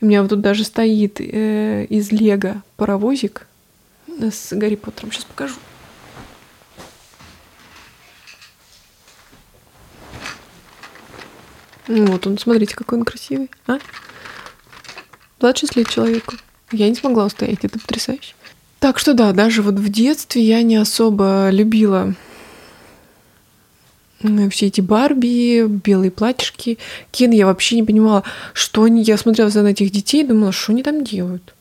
У 0.00 0.06
меня 0.06 0.22
вот 0.22 0.30
тут 0.30 0.40
даже 0.40 0.64
стоит 0.64 1.20
э, 1.20 1.84
из 1.84 2.10
Лего 2.10 2.62
паровозик 2.76 3.46
с 4.08 4.52
Гарри 4.52 4.76
Поттером. 4.76 5.12
Сейчас 5.12 5.24
покажу. 5.24 5.54
Вот 11.86 12.26
он, 12.26 12.38
смотрите, 12.38 12.76
какой 12.76 12.98
он 12.98 13.04
красивый, 13.04 13.50
а? 13.66 13.78
26 15.40 15.76
лет 15.76 15.88
человеку. 15.88 16.36
Я 16.70 16.88
не 16.88 16.94
смогла 16.94 17.24
устоять, 17.24 17.64
это 17.64 17.80
потрясающе. 17.80 18.34
Так 18.78 18.98
что 18.98 19.12
да, 19.12 19.32
даже 19.32 19.62
вот 19.62 19.74
в 19.74 19.88
детстве 19.88 20.42
я 20.42 20.62
не 20.62 20.76
особо 20.76 21.50
любила 21.50 22.14
все 24.50 24.66
эти 24.66 24.80
Барби, 24.80 25.66
белые 25.66 26.10
платьишки. 26.10 26.78
Кен 27.10 27.30
я 27.30 27.46
вообще 27.46 27.76
не 27.76 27.82
понимала, 27.82 28.22
что 28.52 28.84
они... 28.84 29.02
Я 29.02 29.16
смотрела 29.16 29.48
на 29.48 29.68
этих 29.68 29.90
детей 29.90 30.22
и 30.22 30.26
думала, 30.26 30.52
что 30.52 30.72
они 30.72 30.82
там 30.82 31.04
делают? 31.04 31.54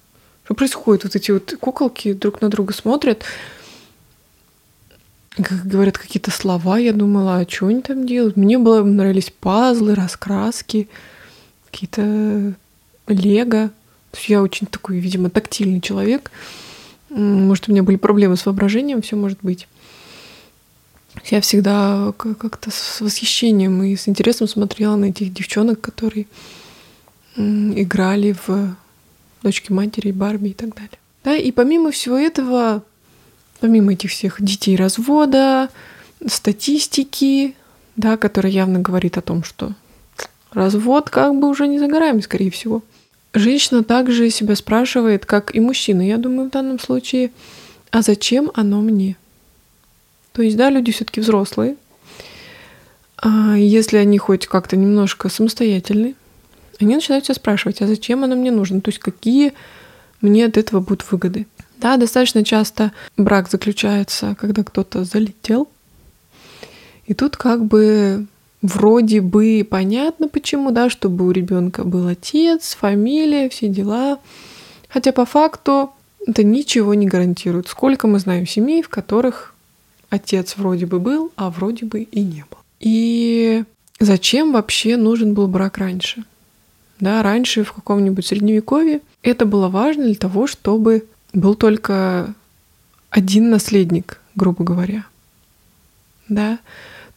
Что 0.44 0.56
происходит? 0.56 1.04
Вот 1.06 1.16
эти 1.16 1.32
вот 1.32 1.56
куколки 1.60 2.14
друг 2.14 2.42
на 2.42 2.50
друга 2.50 2.74
смотрят, 2.74 3.24
как 5.36 5.66
говорят 5.66 5.98
какие-то 5.98 6.32
слова, 6.32 6.78
я 6.78 6.92
думала, 6.92 7.38
а 7.38 7.50
что 7.50 7.68
они 7.68 7.82
там 7.82 8.06
делают? 8.06 8.36
Мне 8.36 8.58
было, 8.58 8.84
нравились 8.84 9.32
пазлы, 9.40 9.96
раскраски, 9.96 10.90
какие-то 11.72 12.54
лего. 13.08 13.72
Я 14.28 14.42
очень 14.42 14.68
такой, 14.68 14.98
видимо, 15.00 15.30
тактильный 15.30 15.82
человек. 15.82 16.32
Может, 17.10 17.70
у 17.70 17.72
меня 17.72 17.84
были 17.84 17.96
проблемы 17.96 18.36
с 18.36 18.46
воображением, 18.46 19.02
все 19.02 19.16
может 19.16 19.40
быть. 19.42 19.68
Я 21.26 21.42
всегда 21.42 22.14
как-то 22.18 22.72
с 22.72 23.02
восхищением 23.02 23.84
и 23.84 23.96
с 23.96 24.08
интересом 24.08 24.48
смотрела 24.48 24.96
на 24.96 25.06
этих 25.06 25.34
девчонок, 25.34 25.82
которые 25.82 26.28
играли 27.36 28.36
в 28.48 28.76
дочки 29.44 29.72
матери, 29.72 30.12
Барби 30.12 30.50
и 30.50 30.54
так 30.54 30.76
далее. 30.76 31.00
Да, 31.24 31.36
и 31.36 31.52
помимо 31.52 31.92
всего 31.92 32.18
этого, 32.18 32.84
помимо 33.60 33.94
этих 33.94 34.12
всех 34.12 34.42
детей 34.42 34.76
развода, 34.76 35.70
статистики, 36.26 37.56
да, 37.96 38.18
которая 38.18 38.52
явно 38.52 38.80
говорит 38.80 39.18
о 39.18 39.22
том, 39.22 39.44
что 39.44 39.74
развод 40.52 41.10
как 41.10 41.38
бы 41.38 41.48
уже 41.50 41.68
не 41.68 41.80
за 41.80 41.88
горами, 41.88 42.22
скорее 42.22 42.52
всего. 42.52 42.82
Женщина 43.34 43.84
также 43.84 44.30
себя 44.30 44.56
спрашивает, 44.56 45.26
как 45.26 45.56
и 45.56 45.60
мужчина, 45.60 46.02
я 46.02 46.18
думаю, 46.18 46.50
в 46.50 46.52
данном 46.52 46.80
случае, 46.80 47.32
а 47.92 48.02
зачем 48.02 48.52
оно 48.56 48.82
мне? 48.82 49.18
То 50.40 50.44
есть, 50.44 50.56
да, 50.56 50.70
люди 50.70 50.94
все-таки 50.94 51.20
взрослые. 51.20 51.76
А 53.18 53.58
если 53.58 53.98
они 53.98 54.18
хоть 54.18 54.48
как-то 54.48 54.78
немножко 54.78 55.28
самостоятельны, 55.28 56.16
они 56.80 56.96
начинают 56.96 57.26
себя 57.26 57.36
спрашивать, 57.36 57.82
а 57.82 57.88
зачем 57.88 58.24
оно 58.24 58.38
мне 58.38 58.50
нужно? 58.50 58.80
То 58.80 58.88
есть, 58.88 59.00
какие 59.00 59.52
мне 60.22 60.46
от 60.46 60.56
этого 60.56 60.80
будут 60.80 61.12
выгоды? 61.12 61.46
Да, 61.76 61.98
достаточно 61.98 62.46
часто 62.46 62.94
брак 63.18 63.50
заключается, 63.50 64.38
когда 64.40 64.64
кто-то 64.64 65.04
залетел. 65.04 65.68
И 67.06 67.14
тут 67.14 67.36
как 67.36 67.66
бы 67.66 68.26
вроде 68.62 69.20
бы 69.20 69.68
понятно 69.70 70.30
почему, 70.30 70.72
да, 70.72 70.90
чтобы 70.90 71.28
у 71.28 71.32
ребенка 71.32 71.84
был 71.84 72.08
отец, 72.08 72.78
фамилия, 72.80 73.50
все 73.50 73.68
дела. 73.68 74.20
Хотя 74.88 75.12
по 75.12 75.26
факту 75.26 75.92
это 76.26 76.46
ничего 76.46 76.94
не 76.94 77.08
гарантирует. 77.08 77.68
Сколько 77.68 78.08
мы 78.08 78.20
знаем 78.20 78.48
семей, 78.48 78.82
в 78.82 78.88
которых 78.88 79.54
отец 80.10 80.56
вроде 80.58 80.86
бы 80.86 81.00
был, 81.00 81.32
а 81.36 81.50
вроде 81.50 81.86
бы 81.86 82.02
и 82.02 82.22
не 82.22 82.46
был. 82.50 82.58
И 82.80 83.64
зачем 84.00 84.54
вообще 84.54 84.98
нужен 84.98 85.34
был 85.34 85.48
брак 85.48 85.78
раньше? 85.78 86.24
Да, 87.00 87.24
раньше 87.24 87.64
в 87.64 87.72
каком-нибудь 87.72 88.26
средневековье 88.26 89.02
это 89.24 89.46
было 89.46 89.70
важно 89.70 90.06
для 90.06 90.16
того, 90.16 90.48
чтобы 90.48 91.06
был 91.34 91.56
только 91.56 92.34
один 93.10 93.50
наследник, 93.50 94.20
грубо 94.36 94.64
говоря. 94.64 95.06
Да? 96.28 96.60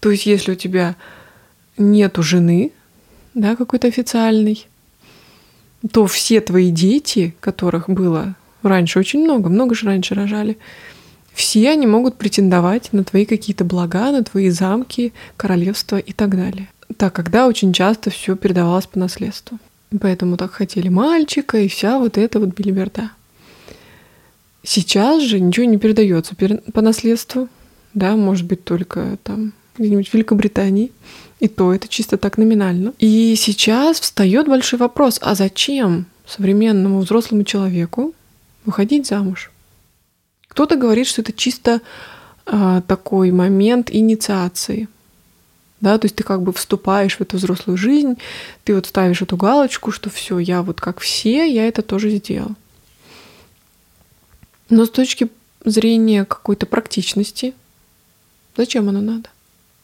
То 0.01 0.11
есть, 0.11 0.27
если 0.27 0.53
у 0.53 0.57
тебя 0.57 0.97
нету 1.77 2.23
жены, 2.23 2.73
да, 3.35 3.57
какой-то 3.57 3.89
официальной, 3.89 4.67
то 5.91 6.07
все 6.07 6.41
твои 6.41 6.71
дети, 6.71 7.35
которых 7.41 7.89
было 7.89 8.37
раньше 8.63 8.99
очень 8.99 9.25
много, 9.25 9.49
много 9.49 9.75
же 9.75 9.87
раньше 9.87 10.15
рожали, 10.15 10.59
все 11.35 11.71
они 11.71 11.87
могут 11.87 12.16
претендовать 12.16 12.92
на 12.92 13.05
твои 13.05 13.25
какие-то 13.25 13.64
блага, 13.64 14.11
на 14.11 14.23
твои 14.23 14.51
замки, 14.51 15.12
королевства 15.37 15.99
и 15.99 16.12
так 16.12 16.37
далее. 16.37 16.68
Так, 16.97 17.14
когда 17.14 17.47
очень 17.47 17.73
часто 17.73 18.11
все 18.11 18.37
передавалось 18.37 18.87
по 18.87 18.99
наследству. 18.99 19.59
Поэтому 20.01 20.37
так 20.37 20.53
хотели 20.53 20.88
мальчика 20.88 21.59
и 21.59 21.68
вся 21.68 21.99
вот 21.99 22.18
эта 22.18 22.38
вот 22.38 22.51
билиберда. 22.51 23.11
Сейчас 24.62 25.23
же 25.23 25.40
ничего 25.40 25.66
не 25.66 25.79
передается 25.79 26.35
по 26.73 26.81
наследству, 26.81 27.49
да, 27.95 28.14
может 28.16 28.47
быть 28.47 28.64
только 28.64 29.18
там 29.23 29.53
где-нибудь 29.77 30.09
в 30.09 30.14
Великобритании, 30.14 30.92
и 31.40 31.49
то 31.49 31.73
это 31.73 31.88
чисто 31.88 32.16
так 32.16 32.38
номинально. 32.38 32.92
И 32.99 33.35
сейчас 33.37 34.01
встает 34.01 34.47
большой 34.47 34.79
вопрос, 34.79 35.18
а 35.21 35.35
зачем 35.35 36.07
современному 36.27 37.01
взрослому 37.01 37.42
человеку 37.45 38.14
выходить 38.64 39.07
замуж? 39.07 39.51
Кто-то 40.53 40.77
говорит, 40.77 41.07
что 41.07 41.23
это 41.23 41.33
чисто 41.33 41.81
а, 42.45 42.83
такой 42.83 43.31
момент 43.31 43.91
инициации. 43.91 44.87
Да, 45.81 45.97
то 45.97 46.05
есть 46.05 46.15
ты 46.15 46.25
как 46.25 46.43
бы 46.43 46.53
вступаешь 46.53 47.17
в 47.17 47.23
эту 47.23 47.38
взрослую 47.38 47.79
жизнь, 47.79 48.19
ты 48.62 48.75
вот 48.75 48.85
ставишь 48.85 49.23
эту 49.23 49.38
галочку, 49.38 49.93
что 49.93 50.11
все, 50.11 50.38
я 50.38 50.61
вот 50.62 50.79
как 50.79 51.01
все, 51.01 51.47
я 51.47 51.67
это 51.67 51.81
тоже 51.81 52.11
сделал. 52.11 52.51
Но 54.69 54.85
с 54.85 54.91
точки 54.91 55.29
зрения 55.65 56.27
какой-то 56.27 56.67
практичности, 56.67 57.55
зачем 58.55 58.91
оно 58.91 59.01
надо? 59.01 59.31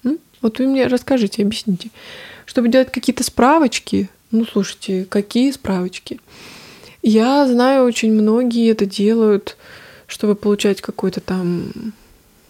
М? 0.04 0.18
Вот 0.42 0.58
вы 0.58 0.66
мне 0.66 0.86
расскажите, 0.86 1.44
объясните. 1.44 1.88
Чтобы 2.44 2.68
делать 2.68 2.92
какие-то 2.92 3.24
справочки, 3.24 4.10
ну 4.32 4.44
слушайте, 4.44 5.06
какие 5.06 5.50
справочки? 5.50 6.20
Я 7.02 7.48
знаю, 7.48 7.86
очень 7.86 8.12
многие 8.12 8.70
это 8.70 8.84
делают 8.84 9.56
чтобы 10.08 10.34
получать 10.34 10.80
какой-то 10.80 11.20
там 11.20 11.70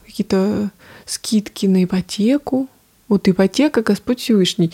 какие-то 0.07 0.71
скидки 1.05 1.67
на 1.67 1.85
ипотеку. 1.85 2.69
Вот 3.09 3.29
ипотека, 3.29 3.83
Господь 3.83 4.21
Всевышний. 4.21 4.73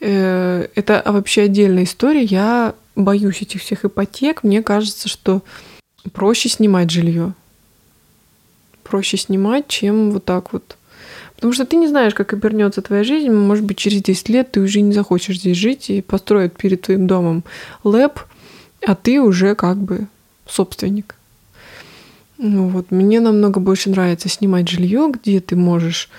Э, 0.00 0.66
это 0.74 1.02
вообще 1.06 1.42
отдельная 1.42 1.84
история. 1.84 2.24
Я 2.24 2.74
боюсь 2.96 3.42
этих 3.42 3.60
всех 3.60 3.84
ипотек. 3.84 4.42
Мне 4.42 4.62
кажется, 4.62 5.08
что 5.08 5.42
проще 6.12 6.48
снимать 6.48 6.90
жилье. 6.90 7.34
Проще 8.82 9.16
снимать, 9.16 9.68
чем 9.68 10.10
вот 10.10 10.24
так 10.24 10.52
вот. 10.52 10.76
Потому 11.36 11.52
что 11.52 11.66
ты 11.66 11.76
не 11.76 11.88
знаешь, 11.88 12.14
как 12.14 12.32
обернется 12.32 12.82
твоя 12.82 13.04
жизнь. 13.04 13.30
Может 13.30 13.64
быть, 13.64 13.76
через 13.76 14.02
10 14.02 14.28
лет 14.28 14.52
ты 14.52 14.60
уже 14.60 14.80
не 14.80 14.92
захочешь 14.92 15.38
здесь 15.38 15.56
жить 15.56 15.90
и 15.90 16.00
построят 16.00 16.56
перед 16.56 16.82
твоим 16.82 17.06
домом 17.06 17.44
лэп, 17.84 18.20
а 18.86 18.94
ты 18.94 19.20
уже 19.20 19.54
как 19.54 19.76
бы 19.76 20.06
собственник. 20.46 21.16
Ну 22.44 22.66
вот, 22.66 22.90
мне 22.90 23.20
намного 23.20 23.60
больше 23.60 23.88
нравится 23.88 24.28
снимать 24.28 24.66
жилье, 24.66 25.08
где 25.14 25.38
ты 25.38 25.54
можешь 25.54 26.10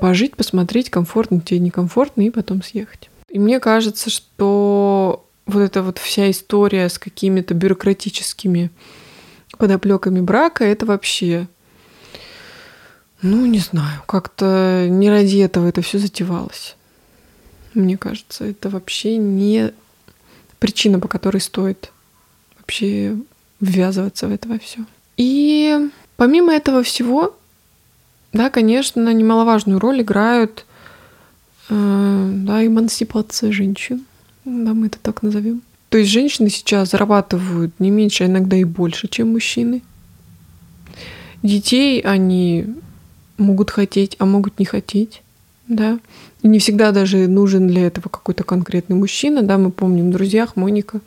пожить, 0.00 0.36
посмотреть, 0.36 0.88
комфортно 0.88 1.38
тебе, 1.38 1.58
некомфортно, 1.58 2.22
и 2.22 2.30
потом 2.30 2.62
съехать. 2.62 3.10
И 3.28 3.38
мне 3.38 3.60
кажется, 3.60 4.08
что 4.08 5.28
вот 5.44 5.60
эта 5.60 5.82
вот 5.82 5.98
вся 5.98 6.30
история 6.30 6.88
с 6.88 6.98
какими-то 6.98 7.52
бюрократическими 7.52 8.70
подоплеками 9.58 10.22
брака, 10.22 10.64
это 10.64 10.86
вообще, 10.86 11.46
ну, 13.20 13.44
не 13.44 13.58
знаю, 13.58 14.02
как-то 14.06 14.86
не 14.88 15.10
ради 15.10 15.40
этого 15.40 15.68
это 15.68 15.82
все 15.82 15.98
затевалось. 15.98 16.74
Мне 17.74 17.98
кажется, 17.98 18.46
это 18.46 18.70
вообще 18.70 19.18
не 19.18 19.74
причина, 20.58 21.00
по 21.00 21.08
которой 21.08 21.42
стоит 21.42 21.92
вообще 22.58 23.14
ввязываться 23.60 24.28
в 24.28 24.32
это 24.32 24.58
все. 24.58 24.80
И 25.16 25.88
помимо 26.16 26.52
этого 26.52 26.82
всего, 26.82 27.36
да, 28.32 28.50
конечно, 28.50 29.12
немаловажную 29.12 29.78
роль 29.78 30.02
играют 30.02 30.66
э, 31.70 32.30
да, 32.34 32.66
эмансипация 32.66 33.52
женщин, 33.52 34.04
да, 34.44 34.74
мы 34.74 34.88
это 34.88 34.98
так 35.00 35.22
назовем. 35.22 35.62
То 35.88 35.98
есть 35.98 36.10
женщины 36.10 36.50
сейчас 36.50 36.90
зарабатывают 36.90 37.72
не 37.78 37.90
меньше, 37.90 38.24
а 38.24 38.26
иногда 38.26 38.56
и 38.56 38.64
больше, 38.64 39.08
чем 39.08 39.32
мужчины. 39.32 39.82
Детей 41.42 42.00
они 42.00 42.66
могут 43.38 43.70
хотеть, 43.70 44.16
а 44.18 44.26
могут 44.26 44.58
не 44.58 44.64
хотеть, 44.64 45.22
да. 45.68 45.98
И 46.42 46.48
не 46.48 46.58
всегда 46.58 46.92
даже 46.92 47.28
нужен 47.28 47.68
для 47.68 47.86
этого 47.86 48.08
какой-то 48.08 48.44
конкретный 48.44 48.96
мужчина, 48.96 49.42
да. 49.42 49.58
Мы 49.58 49.70
помним 49.70 50.10
в 50.10 50.12
«Друзьях» 50.12 50.56
Моника 50.56 51.00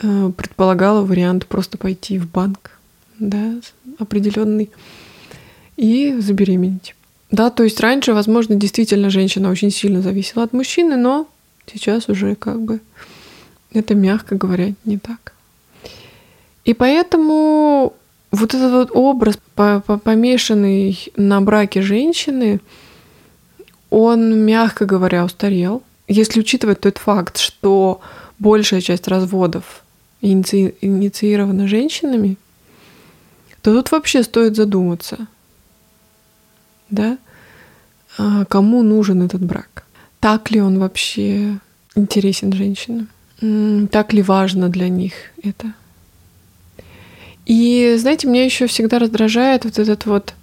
предполагала 0.00 1.02
вариант 1.02 1.46
просто 1.46 1.78
пойти 1.78 2.18
в 2.18 2.30
банк, 2.30 2.72
да, 3.18 3.54
определенный 3.98 4.70
и 5.76 6.16
забеременеть. 6.18 6.94
Да, 7.30 7.50
то 7.50 7.64
есть 7.64 7.80
раньше, 7.80 8.14
возможно, 8.14 8.54
действительно 8.54 9.10
женщина 9.10 9.50
очень 9.50 9.70
сильно 9.70 10.00
зависела 10.00 10.44
от 10.44 10.52
мужчины, 10.52 10.96
но 10.96 11.26
сейчас 11.66 12.08
уже 12.08 12.34
как 12.34 12.60
бы 12.62 12.80
это, 13.72 13.94
мягко 13.94 14.36
говоря, 14.36 14.74
не 14.84 14.98
так. 14.98 15.32
И 16.64 16.74
поэтому 16.74 17.94
вот 18.30 18.54
этот 18.54 18.72
вот 18.72 18.90
образ, 18.92 19.38
помешанный 19.54 21.12
на 21.16 21.40
браке 21.40 21.82
женщины, 21.82 22.60
он, 23.90 24.38
мягко 24.44 24.84
говоря, 24.84 25.24
устарел. 25.24 25.82
Если 26.08 26.40
учитывать 26.40 26.80
тот 26.80 26.98
факт, 26.98 27.38
что 27.38 28.00
большая 28.38 28.80
часть 28.80 29.08
разводов 29.08 29.82
иници... 30.20 30.74
инициирована 30.80 31.68
женщинами, 31.68 32.36
то 33.62 33.74
тут 33.74 33.90
вообще 33.90 34.22
стоит 34.22 34.56
задуматься– 34.56 35.26
да, 36.90 37.18
а 38.18 38.44
кому 38.44 38.82
нужен 38.82 39.22
этот 39.22 39.44
брак, 39.44 39.84
так 40.20 40.50
ли 40.50 40.60
он 40.60 40.78
вообще 40.78 41.58
интересен 41.94 42.52
женщинам, 42.52 43.08
так 43.88 44.12
ли 44.12 44.22
важно 44.22 44.68
для 44.68 44.88
них 44.88 45.12
это. 45.42 45.72
И, 47.44 47.96
знаете, 47.98 48.26
меня 48.26 48.44
еще 48.44 48.66
всегда 48.66 48.98
раздражает 48.98 49.64
вот 49.64 49.78
этот 49.78 50.06
вот 50.06 50.34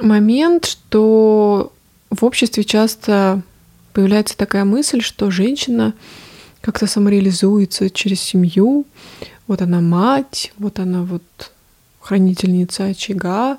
момент, 0.00 0.64
что 0.64 1.72
в 2.10 2.24
обществе 2.24 2.64
часто 2.64 3.42
появляется 3.92 4.36
такая 4.36 4.64
мысль, 4.64 5.00
что 5.00 5.30
женщина 5.30 5.94
как-то 6.62 6.86
самореализуется 6.86 7.90
через 7.90 8.20
семью. 8.20 8.86
Вот 9.46 9.60
она 9.60 9.80
мать, 9.80 10.52
вот 10.56 10.78
она 10.78 11.02
вот 11.02 11.22
хранительница 12.00 12.84
очага, 12.84 13.58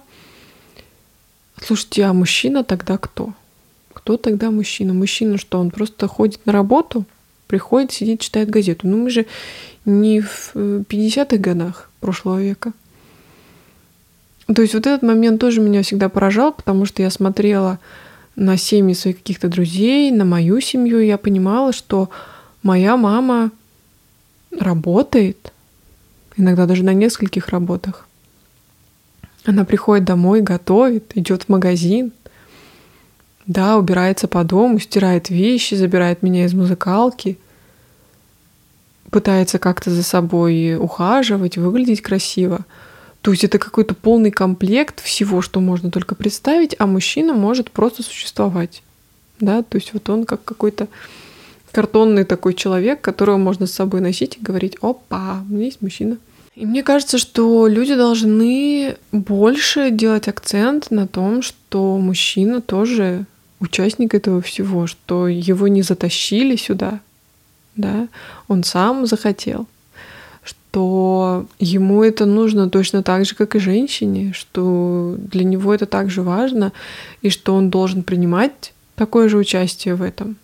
Слушайте, 1.63 2.03
а 2.03 2.13
мужчина 2.13 2.63
тогда 2.63 2.97
кто? 2.97 3.33
Кто 3.93 4.17
тогда 4.17 4.51
мужчина? 4.51 4.93
Мужчина 4.93 5.37
что, 5.37 5.59
он 5.59 5.71
просто 5.71 6.07
ходит 6.07 6.45
на 6.45 6.51
работу, 6.51 7.05
приходит, 7.47 7.93
сидит, 7.93 8.19
читает 8.19 8.49
газету. 8.49 8.87
Ну 8.87 8.97
мы 8.97 9.09
же 9.09 9.25
не 9.85 10.19
в 10.19 10.53
50-х 10.55 11.37
годах 11.37 11.89
прошлого 12.01 12.41
века. 12.41 12.73
То 14.53 14.61
есть 14.61 14.73
вот 14.73 14.85
этот 14.85 15.03
момент 15.03 15.39
тоже 15.39 15.61
меня 15.61 15.83
всегда 15.83 16.09
поражал, 16.09 16.51
потому 16.51 16.85
что 16.85 17.01
я 17.01 17.09
смотрела 17.09 17.79
на 18.35 18.57
семьи 18.57 18.93
своих 18.93 19.19
каких-то 19.19 19.47
друзей, 19.47 20.11
на 20.11 20.25
мою 20.25 20.59
семью, 20.59 20.99
и 20.99 21.07
я 21.07 21.17
понимала, 21.17 21.71
что 21.71 22.09
моя 22.63 22.97
мама 22.97 23.51
работает, 24.51 25.53
иногда 26.37 26.65
даже 26.65 26.83
на 26.83 26.93
нескольких 26.93 27.49
работах. 27.49 28.07
Она 29.45 29.65
приходит 29.65 30.05
домой, 30.05 30.41
готовит, 30.41 31.15
идет 31.15 31.43
в 31.43 31.49
магазин, 31.49 32.13
да, 33.45 33.77
убирается 33.77 34.27
по 34.27 34.43
дому, 34.43 34.79
стирает 34.79 35.29
вещи, 35.29 35.75
забирает 35.75 36.23
меня 36.23 36.45
из 36.45 36.53
музыкалки, 36.53 37.37
пытается 39.11 39.59
как-то 39.59 39.91
за 39.91 40.01
собой 40.01 40.77
ухаживать, 40.77 41.57
выглядеть 41.57 42.01
красиво. 42.01 42.65
То 43.21 43.31
есть 43.31 43.43
это 43.43 43.59
какой-то 43.59 43.95
полный 43.95 44.31
комплект 44.31 45.01
всего, 45.01 45.41
что 45.41 45.59
можно 45.59 45.91
только 45.91 46.15
представить, 46.15 46.75
а 46.79 46.87
мужчина 46.87 47.33
может 47.33 47.69
просто 47.69 48.01
существовать. 48.01 48.81
Да, 49.39 49.61
то 49.61 49.77
есть 49.77 49.93
вот 49.93 50.09
он 50.09 50.25
как 50.25 50.43
какой-то 50.43 50.87
картонный 51.73 52.23
такой 52.23 52.53
человек, 52.53 53.01
которого 53.01 53.37
можно 53.37 53.65
с 53.65 53.73
собой 53.73 53.99
носить 53.99 54.37
и 54.37 54.41
говорить, 54.41 54.77
опа, 54.81 55.43
у 55.49 55.53
меня 55.53 55.65
есть 55.65 55.81
мужчина. 55.81 56.17
И 56.55 56.65
мне 56.65 56.83
кажется, 56.83 57.17
что 57.17 57.67
люди 57.67 57.95
должны 57.95 58.95
больше 59.11 59.89
делать 59.89 60.27
акцент 60.27 60.91
на 60.91 61.07
том, 61.07 61.41
что 61.41 61.97
мужчина 61.97 62.61
тоже 62.61 63.25
участник 63.59 64.13
этого 64.13 64.39
всего, 64.41 64.85
что 64.85 65.27
его 65.27 65.67
не 65.67 65.81
затащили 65.81 66.55
сюда, 66.55 66.99
да, 67.75 68.07
он 68.47 68.63
сам 68.63 69.07
захотел, 69.07 69.65
что 70.43 71.47
ему 71.59 72.03
это 72.03 72.27
нужно 72.27 72.69
точно 72.69 73.01
так 73.01 73.25
же, 73.25 73.33
как 73.33 73.55
и 73.55 73.59
женщине, 73.59 74.31
что 74.35 75.15
для 75.17 75.43
него 75.43 75.73
это 75.73 75.87
также 75.87 76.21
важно, 76.21 76.71
и 77.23 77.29
что 77.29 77.55
он 77.55 77.71
должен 77.71 78.03
принимать 78.03 78.73
такое 78.95 79.27
же 79.27 79.37
участие 79.37 79.95
в 79.95 80.03
этом. 80.03 80.37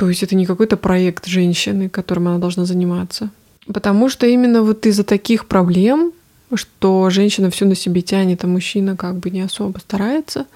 То 0.00 0.08
есть 0.08 0.22
это 0.22 0.34
не 0.34 0.46
какой-то 0.46 0.78
проект 0.78 1.26
женщины, 1.26 1.90
которым 1.90 2.28
она 2.28 2.38
должна 2.38 2.64
заниматься. 2.64 3.28
Потому 3.66 4.08
что 4.08 4.26
именно 4.26 4.62
вот 4.62 4.86
из-за 4.86 5.04
таких 5.04 5.44
проблем, 5.44 6.12
что 6.54 7.10
женщина 7.10 7.50
все 7.50 7.66
на 7.66 7.74
себе 7.74 8.00
тянет, 8.00 8.42
а 8.42 8.46
мужчина 8.46 8.96
как 8.96 9.16
бы 9.16 9.28
не 9.28 9.42
особо 9.42 9.78
старается, 9.78 10.46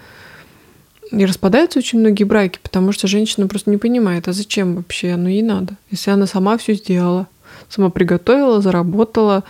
и 1.11 1.27
распадаются 1.27 1.79
очень 1.79 1.99
многие 1.99 2.25
браки, 2.25 2.59
потому 2.63 2.93
что 2.93 3.07
женщина 3.07 3.47
просто 3.47 3.71
не 3.71 3.77
понимает, 3.77 4.29
а 4.29 4.33
зачем 4.33 4.77
вообще 4.77 5.11
оно 5.13 5.29
ей 5.29 5.43
надо, 5.43 5.75
если 5.91 6.11
она 6.11 6.27
сама 6.27 6.57
все 6.57 6.73
сделала, 6.73 7.27
сама 7.69 7.91
приготовила, 7.91 8.63
заработала, 8.63 9.45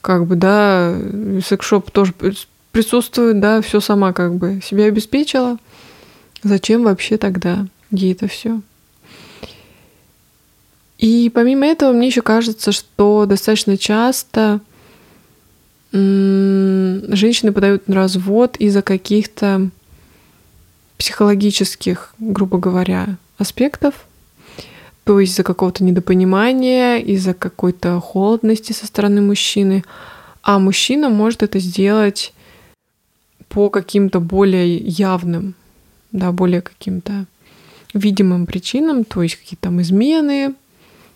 как 0.00 0.26
бы, 0.26 0.34
да, 0.34 0.98
секшоп 1.46 1.92
тоже 1.92 2.12
присутствует, 2.72 3.38
да, 3.38 3.62
все 3.62 3.78
сама 3.78 4.12
как 4.12 4.34
бы 4.34 4.60
себя 4.64 4.86
обеспечила. 4.86 5.58
Зачем 6.42 6.82
вообще 6.82 7.18
тогда 7.18 7.68
ей 7.90 8.12
это 8.12 8.28
все? 8.28 8.60
И 10.98 11.30
помимо 11.32 11.66
этого, 11.66 11.92
мне 11.92 12.08
еще 12.08 12.22
кажется, 12.22 12.72
что 12.72 13.24
достаточно 13.26 13.76
часто 13.76 14.60
женщины 15.92 17.52
подают 17.52 17.88
на 17.88 17.94
развод 17.94 18.56
из-за 18.56 18.82
каких-то 18.82 19.70
психологических, 20.98 22.14
грубо 22.18 22.58
говоря, 22.58 23.16
аспектов, 23.38 24.06
то 25.04 25.20
есть 25.20 25.32
из-за 25.32 25.44
какого-то 25.44 25.84
недопонимания, 25.84 26.96
из-за 26.98 27.32
какой-то 27.32 27.98
холодности 28.00 28.72
со 28.72 28.86
стороны 28.86 29.22
мужчины, 29.22 29.84
а 30.42 30.58
мужчина 30.58 31.08
может 31.08 31.42
это 31.42 31.60
сделать 31.60 32.34
по 33.48 33.70
каким-то 33.70 34.20
более 34.20 34.76
явным, 34.76 35.54
да, 36.12 36.32
более 36.32 36.60
каким-то 36.60 37.24
видимым 37.94 38.46
причинам, 38.46 39.04
то 39.04 39.22
есть 39.22 39.36
какие-то 39.36 39.64
там 39.64 39.80
измены, 39.80 40.54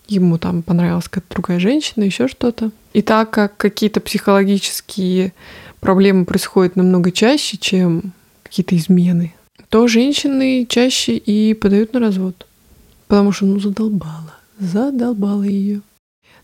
ему 0.09 0.39
там 0.39 0.63
понравилась 0.63 1.09
какая-то 1.09 1.35
другая 1.35 1.59
женщина, 1.59 2.05
еще 2.05 2.29
что-то. 2.29 2.71
И 2.93 3.03
так 3.03 3.31
как 3.31 3.57
какие-то 3.57 4.01
психологические 4.01 5.33
проблемы 5.81 6.25
происходят 6.25 6.77
намного 6.77 7.11
чаще, 7.11 7.57
чем 7.57 8.13
какие-то 8.43 8.77
измены, 8.77 9.35
то 9.69 9.87
женщины 9.89 10.67
чаще 10.69 11.17
и 11.17 11.55
подают 11.55 11.93
на 11.95 12.01
развод. 12.01 12.47
Потому 13.09 13.33
что, 13.33 13.47
ну, 13.47 13.59
задолбала. 13.61 14.35
Задолбала 14.59 15.43
ее. 15.43 15.83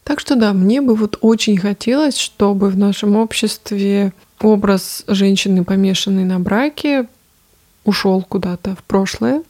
Так 0.05 0.21
что 0.21 0.37
да, 0.37 0.55
мне 0.55 0.81
бы 0.81 0.95
вот 0.95 1.19
очень 1.21 1.59
хотелось, 1.59 2.17
чтобы 2.17 2.71
в 2.71 2.79
нашем 2.79 3.17
обществе 3.17 4.15
образ 4.41 5.05
женщины, 5.07 5.65
помешанной 5.65 6.25
на 6.25 6.41
браке, 6.41 7.07
ушел 7.85 8.23
куда-то 8.23 8.75
в 8.75 8.83
прошлое, 8.85 9.43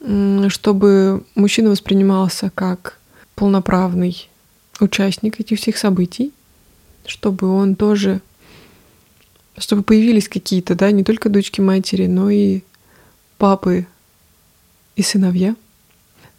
чтобы 0.00 1.24
мужчина 1.34 1.70
воспринимался 1.70 2.50
как 2.54 2.98
полноправный 3.34 4.28
участник 4.80 5.40
этих 5.40 5.58
всех 5.58 5.76
событий, 5.76 6.32
чтобы 7.06 7.48
он 7.48 7.74
тоже, 7.74 8.20
чтобы 9.56 9.82
появились 9.82 10.28
какие-то, 10.28 10.74
да, 10.74 10.90
не 10.90 11.04
только 11.04 11.28
дочки 11.28 11.60
матери, 11.60 12.06
но 12.06 12.30
и 12.30 12.62
папы 13.38 13.86
и 14.96 15.02
сыновья. 15.02 15.56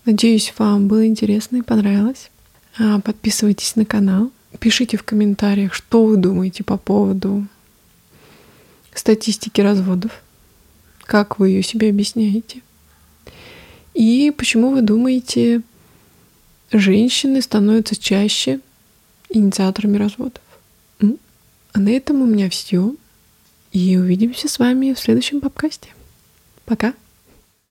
Надеюсь, 0.05 0.53
вам 0.57 0.87
было 0.87 1.05
интересно 1.05 1.57
и 1.57 1.61
понравилось. 1.61 2.31
А, 2.77 2.99
подписывайтесь 3.01 3.75
на 3.75 3.85
канал, 3.85 4.31
пишите 4.59 4.97
в 4.97 5.03
комментариях, 5.03 5.73
что 5.73 6.05
вы 6.05 6.17
думаете 6.17 6.63
по 6.63 6.77
поводу 6.77 7.45
статистики 8.93 9.61
разводов, 9.61 10.21
как 11.01 11.39
вы 11.39 11.49
ее 11.49 11.63
себе 11.63 11.89
объясняете. 11.89 12.61
И 13.99 14.31
почему 14.31 14.69
вы 14.69 14.81
думаете, 14.81 15.61
женщины 16.71 17.41
становятся 17.41 17.97
чаще 17.97 18.61
инициаторами 19.27 19.97
разводов? 19.97 20.41
А 21.01 21.79
на 21.79 21.89
этом 21.89 22.21
у 22.21 22.25
меня 22.25 22.49
все. 22.49 22.95
И 23.73 23.97
увидимся 23.97 24.47
с 24.47 24.57
вами 24.57 24.93
в 24.93 24.99
следующем 24.99 25.41
подкасте. 25.41 25.89
Пока. 26.63 26.93